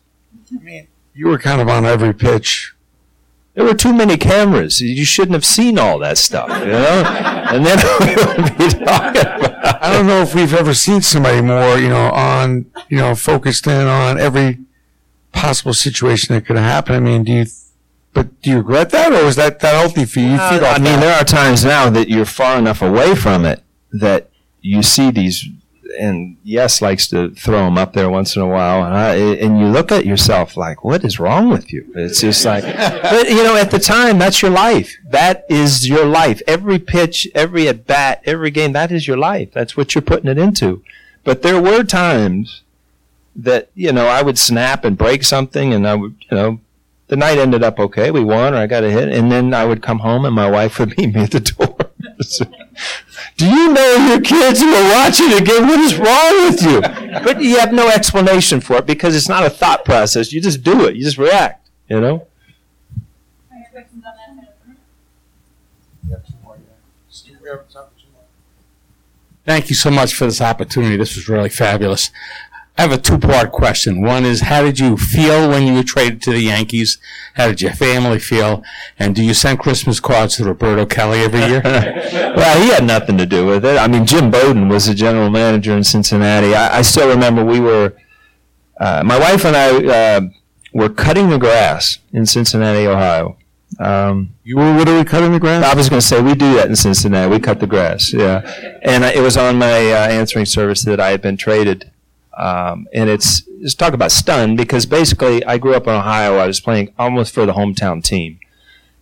I 0.52 0.62
mean, 0.62 0.86
you 1.14 1.28
were 1.28 1.38
kind 1.38 1.60
of 1.60 1.68
on 1.68 1.84
every 1.84 2.14
pitch. 2.14 2.74
There 3.54 3.64
were 3.64 3.74
too 3.74 3.92
many 3.92 4.16
cameras. 4.16 4.80
You 4.80 5.04
shouldn't 5.04 5.34
have 5.34 5.44
seen 5.44 5.76
all 5.76 5.98
that 5.98 6.18
stuff, 6.18 6.48
you 6.60 6.66
know. 6.66 7.02
and 7.50 7.66
then 7.66 7.78
we 8.00 8.14
would 8.14 8.58
be 8.58 8.84
talking 8.84 9.22
about. 9.22 9.82
I 9.82 9.92
don't 9.92 10.06
know 10.06 10.22
if 10.22 10.34
we've 10.34 10.54
ever 10.54 10.72
seen 10.72 11.02
somebody 11.02 11.40
more, 11.42 11.76
you 11.76 11.88
know, 11.88 12.10
on, 12.10 12.70
you 12.88 12.98
know, 12.98 13.14
focused 13.14 13.66
in 13.66 13.86
on 13.86 14.20
every 14.20 14.58
possible 15.32 15.74
situation 15.74 16.34
that 16.34 16.46
could 16.46 16.56
happen. 16.56 16.94
I 16.94 17.00
mean, 17.00 17.24
do 17.24 17.32
you, 17.32 17.46
but 18.12 18.40
do 18.42 18.50
you 18.50 18.58
regret 18.58 18.90
that, 18.90 19.12
or 19.12 19.26
is 19.26 19.36
that 19.36 19.60
that 19.60 19.74
healthy 19.74 20.04
for 20.04 20.20
you? 20.20 20.30
You 20.30 20.36
Uh, 20.36 20.60
I 20.62 20.78
mean, 20.78 20.84
that. 20.84 21.00
there 21.00 21.20
are 21.20 21.24
times 21.24 21.64
now 21.64 21.90
that 21.90 22.08
you're 22.08 22.24
far 22.24 22.58
enough 22.58 22.82
away 22.82 23.14
from 23.14 23.44
it 23.44 23.62
that 23.92 24.30
you 24.60 24.82
see 24.82 25.10
these, 25.10 25.46
and 25.98 26.36
yes 26.44 26.82
likes 26.82 27.08
to 27.08 27.30
throw 27.30 27.64
them 27.64 27.78
up 27.78 27.92
there 27.92 28.10
once 28.10 28.36
in 28.36 28.42
a 28.42 28.46
while, 28.46 28.84
and, 28.84 28.94
I, 28.94 29.14
and 29.14 29.58
you 29.58 29.66
look 29.66 29.90
at 29.90 30.06
yourself 30.06 30.56
like, 30.56 30.84
what 30.84 31.04
is 31.04 31.18
wrong 31.18 31.48
with 31.48 31.72
you? 31.72 31.90
It's 31.94 32.20
just 32.20 32.44
like, 32.44 32.64
but 32.64 33.28
you 33.28 33.42
know, 33.42 33.56
at 33.56 33.70
the 33.70 33.78
time, 33.78 34.18
that's 34.18 34.42
your 34.42 34.50
life. 34.50 34.96
That 35.10 35.46
is 35.48 35.88
your 35.88 36.04
life. 36.06 36.42
Every 36.46 36.78
pitch, 36.78 37.28
every 37.34 37.68
at 37.68 37.86
bat, 37.86 38.22
every 38.24 38.50
game, 38.50 38.72
that 38.72 38.92
is 38.92 39.06
your 39.08 39.16
life. 39.16 39.52
That's 39.52 39.76
what 39.76 39.94
you're 39.94 40.02
putting 40.02 40.30
it 40.30 40.38
into. 40.38 40.82
But 41.24 41.42
there 41.42 41.60
were 41.60 41.84
times 41.84 42.62
that 43.44 43.70
you 43.74 43.92
know 43.92 44.06
I 44.06 44.22
would 44.22 44.38
snap 44.38 44.84
and 44.84 44.96
break 44.96 45.24
something, 45.24 45.72
and 45.72 45.86
I 45.86 45.94
would, 45.94 46.14
you 46.30 46.36
know, 46.36 46.60
the 47.08 47.16
night 47.16 47.38
ended 47.38 47.62
up 47.62 47.78
okay. 47.78 48.10
We 48.10 48.22
won, 48.22 48.54
or 48.54 48.58
I 48.58 48.66
got 48.66 48.84
a 48.84 48.90
hit, 48.90 49.08
and 49.08 49.30
then 49.30 49.52
I 49.52 49.64
would 49.64 49.82
come 49.82 50.00
home, 50.00 50.24
and 50.24 50.34
my 50.34 50.48
wife 50.48 50.78
would 50.78 50.96
meet 50.98 51.14
me 51.14 51.22
at 51.22 51.32
the 51.32 51.40
door. 51.40 51.76
Do 53.36 53.46
you 53.46 53.72
know 53.72 54.08
your 54.08 54.20
kids 54.20 54.60
who 54.60 54.72
are 54.72 54.92
watching 54.92 55.32
again? 55.32 55.66
What 55.66 55.80
is 55.80 55.96
wrong 55.96 56.44
with 56.44 56.62
you? 56.62 56.80
But 57.24 57.40
you 57.42 57.58
have 57.58 57.72
no 57.72 57.88
explanation 57.88 58.60
for 58.60 58.76
it 58.76 58.86
because 58.86 59.16
it's 59.16 59.28
not 59.28 59.44
a 59.44 59.50
thought 59.50 59.84
process. 59.84 60.32
You 60.32 60.40
just 60.40 60.62
do 60.62 60.86
it. 60.86 60.94
You 60.96 61.02
just 61.02 61.18
react. 61.18 61.68
You 61.88 62.00
know. 62.00 62.26
Thank 69.46 69.68
you 69.68 69.74
so 69.74 69.90
much 69.90 70.14
for 70.14 70.26
this 70.26 70.40
opportunity. 70.40 70.96
This 70.96 71.16
was 71.16 71.28
really 71.28 71.48
fabulous. 71.48 72.10
I 72.80 72.84
have 72.84 72.92
a 72.92 72.96
two-part 72.98 73.52
question. 73.52 74.00
One 74.00 74.24
is, 74.24 74.40
how 74.40 74.62
did 74.62 74.78
you 74.78 74.96
feel 74.96 75.50
when 75.50 75.66
you 75.66 75.74
were 75.74 75.82
traded 75.82 76.22
to 76.22 76.30
the 76.30 76.40
Yankees? 76.40 76.96
How 77.34 77.48
did 77.48 77.60
your 77.60 77.72
family 77.74 78.18
feel? 78.18 78.64
And 78.98 79.14
do 79.14 79.22
you 79.22 79.34
send 79.34 79.58
Christmas 79.58 80.00
cards 80.00 80.36
to 80.36 80.44
Roberto 80.44 80.86
Kelly 80.86 81.18
every 81.18 81.40
year? 81.40 81.60
well, 81.62 82.58
he 82.62 82.70
had 82.70 82.86
nothing 82.86 83.18
to 83.18 83.26
do 83.26 83.44
with 83.44 83.66
it. 83.66 83.76
I 83.76 83.86
mean, 83.86 84.06
Jim 84.06 84.30
Bowden 84.30 84.70
was 84.70 84.86
the 84.86 84.94
general 84.94 85.28
manager 85.28 85.76
in 85.76 85.84
Cincinnati. 85.84 86.54
I, 86.54 86.78
I 86.78 86.80
still 86.80 87.06
remember 87.10 87.44
we 87.44 87.60
were, 87.60 87.92
uh, 88.80 89.02
my 89.04 89.18
wife 89.18 89.44
and 89.44 89.54
I 89.58 90.16
uh, 90.16 90.20
were 90.72 90.88
cutting 90.88 91.28
the 91.28 91.36
grass 91.38 91.98
in 92.14 92.24
Cincinnati, 92.24 92.86
Ohio. 92.86 93.36
Um, 93.78 94.34
You 94.42 94.56
were 94.56 94.72
literally 94.72 95.04
cutting 95.04 95.32
the 95.32 95.38
grass? 95.38 95.66
I 95.66 95.74
was 95.74 95.90
going 95.90 96.00
to 96.00 96.06
say 96.06 96.22
we 96.22 96.34
do 96.34 96.54
that 96.54 96.68
in 96.70 96.76
Cincinnati. 96.76 97.30
We 97.30 97.40
cut 97.40 97.60
the 97.60 97.66
grass, 97.66 98.10
yeah. 98.14 98.40
And 98.80 99.04
I- 99.04 99.12
it 99.12 99.20
was 99.20 99.36
on 99.36 99.58
my 99.58 99.92
uh, 99.92 100.08
answering 100.08 100.46
service 100.46 100.82
that 100.84 100.98
I 100.98 101.10
had 101.10 101.20
been 101.20 101.36
traded. 101.36 101.89
Um, 102.40 102.88
and 102.94 103.10
it's 103.10 103.42
just 103.60 103.78
talk 103.78 103.92
about 103.92 104.10
stunned 104.10 104.56
because 104.56 104.86
basically 104.86 105.44
I 105.44 105.58
grew 105.58 105.74
up 105.74 105.86
in 105.86 105.92
Ohio. 105.92 106.38
I 106.38 106.46
was 106.46 106.58
playing 106.58 106.94
almost 106.98 107.34
for 107.34 107.44
the 107.44 107.52
hometown 107.52 108.02
team. 108.02 108.40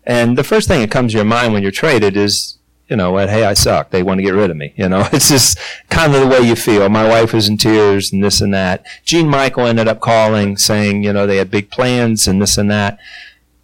And 0.03 0.37
the 0.37 0.43
first 0.43 0.67
thing 0.67 0.81
that 0.81 0.91
comes 0.91 1.13
to 1.13 1.19
your 1.19 1.25
mind 1.25 1.53
when 1.53 1.63
you're 1.63 1.71
traded 1.71 2.17
is, 2.17 2.59
you 2.89 2.97
know 2.97 3.13
what, 3.13 3.29
hey, 3.29 3.45
I 3.45 3.55
suck. 3.55 3.91
They 3.91 4.03
want 4.03 4.19
to 4.19 4.25
get 4.25 4.35
rid 4.35 4.51
of 4.51 4.57
me. 4.57 4.75
You 4.77 4.89
know, 4.89 5.07
it's 5.13 5.29
just 5.29 5.57
kind 5.89 6.15
of 6.17 6.21
the 6.21 6.27
way 6.27 6.41
you 6.41 6.57
feel. 6.57 6.89
My 6.89 7.09
wife 7.09 7.33
was 7.33 7.49
in 7.49 7.59
tears 7.59 8.13
and 8.13 8.25
this 8.25 8.41
and 8.41 8.53
that. 8.55 8.85
Gene 9.05 9.29
Michael 9.29 9.67
ended 9.67 9.87
up 9.87 10.01
calling 10.01 10.57
saying, 10.57 11.05
you 11.05 11.13
know, 11.13 11.25
they 11.25 11.37
had 11.37 11.51
big 11.51 11.71
plans 11.71 12.27
and 12.27 12.43
this 12.43 12.59
and 12.59 12.69
that 12.73 12.99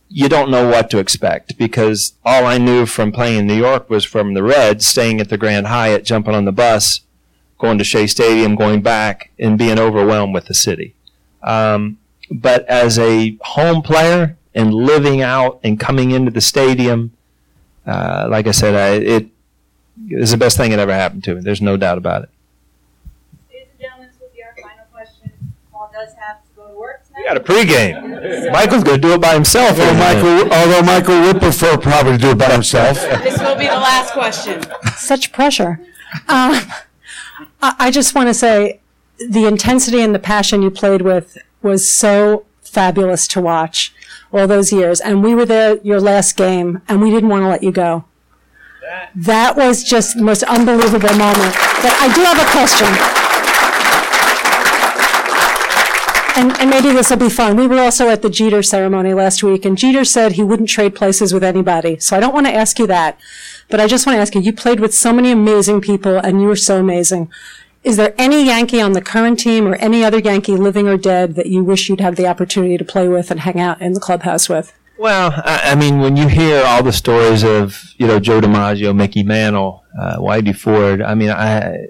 you 0.09 0.29
don't 0.29 0.51
know 0.51 0.69
what 0.69 0.91
to 0.91 0.99
expect 0.99 1.59
because 1.59 2.13
all 2.25 2.47
I 2.47 2.57
knew 2.57 2.87
from 2.87 3.11
playing 3.11 3.41
in 3.41 3.47
New 3.49 3.57
York 3.57 3.91
was 3.91 4.05
from 4.05 4.35
the 4.35 4.45
Reds, 4.45 4.87
staying 4.87 5.21
at 5.21 5.29
the 5.29 5.37
Grand 5.37 5.67
Hyatt, 5.67 6.05
jumping 6.05 6.37
on 6.37 6.45
the 6.45 6.53
bus, 6.53 7.01
going 7.59 7.79
to 7.79 7.85
Shea 7.85 8.07
Stadium, 8.07 8.57
going 8.57 8.83
back, 8.83 9.31
and 9.39 9.59
being 9.59 9.79
overwhelmed 9.79 10.35
with 10.35 10.47
the 10.47 10.55
city. 10.55 10.95
Um, 11.43 11.99
but 12.31 12.67
as 12.67 12.99
a 12.99 13.37
home 13.43 13.83
player 13.83 14.37
and 14.55 14.73
living 14.73 15.21
out 15.23 15.61
and 15.63 15.79
coming 15.79 16.11
into 16.11 16.31
the 16.31 16.41
stadium, 16.41 17.13
uh, 17.87 18.27
like 18.31 18.47
I 18.47 18.53
said, 18.53 18.75
I, 18.75 18.95
it 19.05 19.29
is 20.09 20.31
the 20.31 20.37
best 20.37 20.57
thing 20.57 20.71
that 20.71 20.79
ever 20.79 20.95
happened 20.95 21.25
to 21.25 21.35
me. 21.35 21.41
There's 21.43 21.63
no 21.63 21.77
doubt 21.77 21.99
about 21.99 22.25
it. 22.25 22.31
Ladies 23.53 23.69
and 23.73 23.81
gentlemen, 23.81 24.09
this 24.09 24.21
will 24.21 24.31
be 24.35 24.43
our 24.43 24.55
final 24.55 24.85
question. 24.93 25.31
Paul 25.71 25.91
does 25.93 26.15
have 26.19 26.43
to 26.43 26.49
go 26.57 26.69
to 26.69 26.75
work 26.75 27.07
tonight. 27.07 27.21
We 27.21 27.25
got 27.25 27.37
a 27.37 27.41
pregame. 27.41 28.53
Michael's 28.53 28.85
going 28.85 29.01
to 29.01 29.09
do 29.09 29.15
it 29.15 29.21
by 29.21 29.35
himself. 29.35 29.79
Although 29.79 29.95
Michael, 29.95 30.53
although 30.53 30.83
Michael 30.83 31.21
would 31.21 31.41
prefer 31.41 31.77
probably 31.77 32.13
to 32.13 32.19
do 32.19 32.31
it 32.31 32.39
by 32.39 32.51
himself. 32.51 33.01
This 33.23 33.39
will 33.39 33.57
be 33.57 33.67
the 33.67 33.75
last 33.75 34.13
question. 34.13 34.63
Such 34.97 35.31
pressure. 35.31 35.81
Um, 36.29 36.61
I, 37.61 37.91
just 37.91 38.15
want 38.15 38.29
to 38.29 38.35
say 38.35 38.81
the 39.19 39.47
intensity 39.47 40.01
and 40.01 40.15
the 40.15 40.19
passion 40.19 40.63
you 40.63 40.71
played 40.71 41.03
with 41.03 41.39
was 41.63 41.91
so 41.93 42.47
fabulous 42.63 43.27
to 43.29 43.41
watch 43.41 43.95
all 44.33 44.47
those 44.47 44.73
years. 44.73 45.01
And 45.01 45.23
we 45.23 45.35
were 45.35 45.47
there 45.47 45.79
your 45.79 46.01
last 46.01 46.37
game, 46.37 46.83
and 46.89 47.01
we 47.01 47.11
didn't 47.11 47.29
want 47.29 47.43
to 47.43 47.49
let 47.49 47.63
you 47.63 47.73
go. 47.73 48.05
That 49.15 49.57
was 49.57 49.83
just 49.83 50.17
the 50.17 50.23
most 50.23 50.43
unbelievable 50.43 51.15
moment. 51.17 51.55
But 51.83 51.95
I 51.99 52.13
do 52.15 52.23
have 52.23 52.39
a 52.39 52.51
question. 52.51 52.89
And, 56.37 56.61
and 56.61 56.69
maybe 56.69 56.91
this 56.93 57.11
will 57.11 57.17
be 57.17 57.31
fun. 57.31 57.57
We 57.57 57.69
were 57.69 57.79
also 57.79 58.09
at 58.09 58.23
the 58.23 58.31
Jeter 58.31 58.63
ceremony 58.63 59.15
last 59.15 59.43
week, 59.45 59.65
and 59.65 59.79
Jeter 59.79 60.05
said 60.05 60.33
he 60.33 60.43
wouldn't 60.43 60.69
trade 60.69 60.95
places 60.95 61.33
with 61.33 61.45
anybody. 61.45 61.99
So 62.01 62.17
I 62.17 62.21
don't 62.21 62.35
want 62.35 62.47
to 62.47 62.53
ask 62.53 62.79
you 62.81 62.89
that, 62.89 63.19
but 63.71 63.81
I 63.81 63.87
just 63.87 64.07
want 64.07 64.17
to 64.17 64.21
ask 64.21 64.35
you, 64.35 64.41
you 64.41 64.53
played 64.53 64.81
with 64.81 64.95
so 64.95 65.13
many 65.13 65.31
amazing 65.31 65.81
people, 65.81 66.17
and 66.17 66.41
you 66.41 66.49
were 66.49 66.57
so 66.57 66.81
amazing. 66.81 67.31
Is 67.83 67.97
there 67.99 68.15
any 68.17 68.47
Yankee 68.47 68.81
on 68.81 68.93
the 68.93 69.03
current 69.03 69.39
team 69.39 69.67
or 69.67 69.75
any 69.75 70.05
other 70.05 70.19
Yankee 70.19 70.57
living 70.57 70.89
or 70.89 70.97
dead 70.97 71.35
that 71.35 71.47
you 71.47 71.63
wish 71.63 71.89
you'd 71.89 72.01
have 72.01 72.17
the 72.17 72.27
opportunity 72.27 72.79
to 72.79 72.85
play 72.85 73.09
with 73.09 73.31
and 73.31 73.41
hang 73.41 73.61
out 73.61 73.81
in 73.83 73.93
the 73.93 74.01
clubhouse 74.01 74.49
with? 74.49 74.73
Well, 74.97 75.33
I, 75.45 75.73
I 75.73 75.75
mean, 75.75 76.01
when 76.01 76.17
you 76.17 76.29
hear 76.29 76.65
all 76.65 76.83
the 76.83 76.93
stories 76.93 77.43
of 77.43 77.93
you 77.99 78.07
know 78.07 78.21
Joe 78.21 78.41
DiMaggio, 78.41 78.97
Mickey 78.97 79.23
Mantle, 79.23 79.85
uh, 80.01 80.17
Whitey 80.19 80.57
Ford, 80.57 81.03
I 81.03 81.15
mean, 81.15 81.31
I 81.31 81.89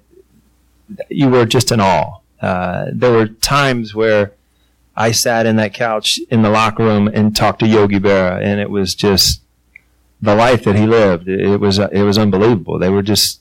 you 1.08 1.28
were 1.28 1.44
just 1.44 1.70
in 1.70 1.80
awe. 1.80 2.18
Uh, 2.40 2.86
there 2.92 3.12
were 3.12 3.28
times 3.28 3.94
where 3.94 4.32
I 4.96 5.12
sat 5.12 5.46
in 5.46 5.56
that 5.56 5.74
couch 5.74 6.18
in 6.30 6.42
the 6.42 6.50
locker 6.50 6.84
room 6.84 7.08
and 7.08 7.36
talked 7.36 7.60
to 7.60 7.66
Yogi 7.66 8.00
Berra, 8.00 8.42
and 8.42 8.60
it 8.60 8.70
was 8.70 8.94
just 8.94 9.42
the 10.20 10.34
life 10.34 10.64
that 10.64 10.76
he 10.76 10.86
lived. 10.86 11.28
It, 11.28 11.58
was 11.60 11.78
it 11.78 12.02
was 12.02 12.18
unbelievable. 12.18 12.78
They 12.78 12.88
were 12.90 13.02
just 13.02 13.40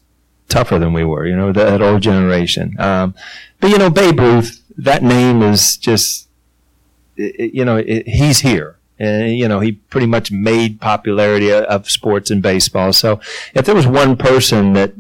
tougher 0.50 0.78
than 0.80 0.94
we 0.94 1.04
were, 1.04 1.26
you 1.26 1.36
know, 1.36 1.52
that 1.54 1.82
old 1.82 2.02
generation. 2.02 2.76
Um, 2.80 3.16
but 3.60 3.70
you 3.70 3.78
know, 3.78 3.90
Babe 3.90 4.20
Ruth, 4.20 4.62
that 4.78 5.02
name 5.04 5.42
is 5.42 5.78
just, 5.78 6.28
it, 7.16 7.36
it- 7.40 7.54
you 7.54 7.64
know, 7.66 7.78
it, 7.78 8.08
he's 8.08 8.40
here. 8.42 8.78
And, 9.00 9.36
you 9.38 9.48
know, 9.48 9.60
he 9.60 9.72
pretty 9.74 10.06
much 10.08 10.32
made 10.32 10.80
popularity 10.80 11.52
of 11.52 11.90
sports 11.90 12.30
and 12.30 12.42
baseball. 12.44 12.94
So 12.94 13.20
if 13.56 13.66
there 13.66 13.74
was 13.76 13.88
one 13.88 14.16
person 14.16 14.74
that, 14.74 14.94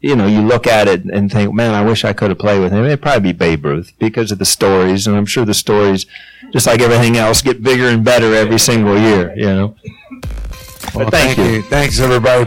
you 0.00 0.14
know, 0.16 0.26
you 0.26 0.40
look 0.40 0.66
at 0.66 0.86
it 0.88 1.04
and 1.04 1.30
think, 1.30 1.52
man, 1.52 1.74
I 1.74 1.84
wish 1.84 2.04
I 2.04 2.12
could 2.14 2.30
have 2.30 2.38
played 2.38 2.60
with 2.60 2.72
him, 2.72 2.84
it'd 2.86 3.02
probably 3.02 3.32
be 3.32 3.36
Babe 3.38 3.64
Ruth 3.66 3.92
because 3.98 4.30
of 4.30 4.38
the 4.38 4.44
stories. 4.46 5.06
And 5.06 5.16
I'm 5.16 5.26
sure 5.26 5.44
the 5.44 5.52
stories, 5.52 6.06
just 6.52 6.66
like 6.66 6.80
everything 6.80 7.16
else, 7.16 7.42
get 7.42 7.62
bigger 7.62 7.86
and 7.88 8.04
better 8.04 8.34
every 8.34 8.58
single 8.58 8.96
year, 8.98 9.34
you 9.36 9.46
know. 9.46 9.76
Well, 10.94 11.04
But 11.06 11.12
thank 11.12 11.38
you. 11.38 11.62
Thanks, 11.62 12.00
everybody. 12.00 12.46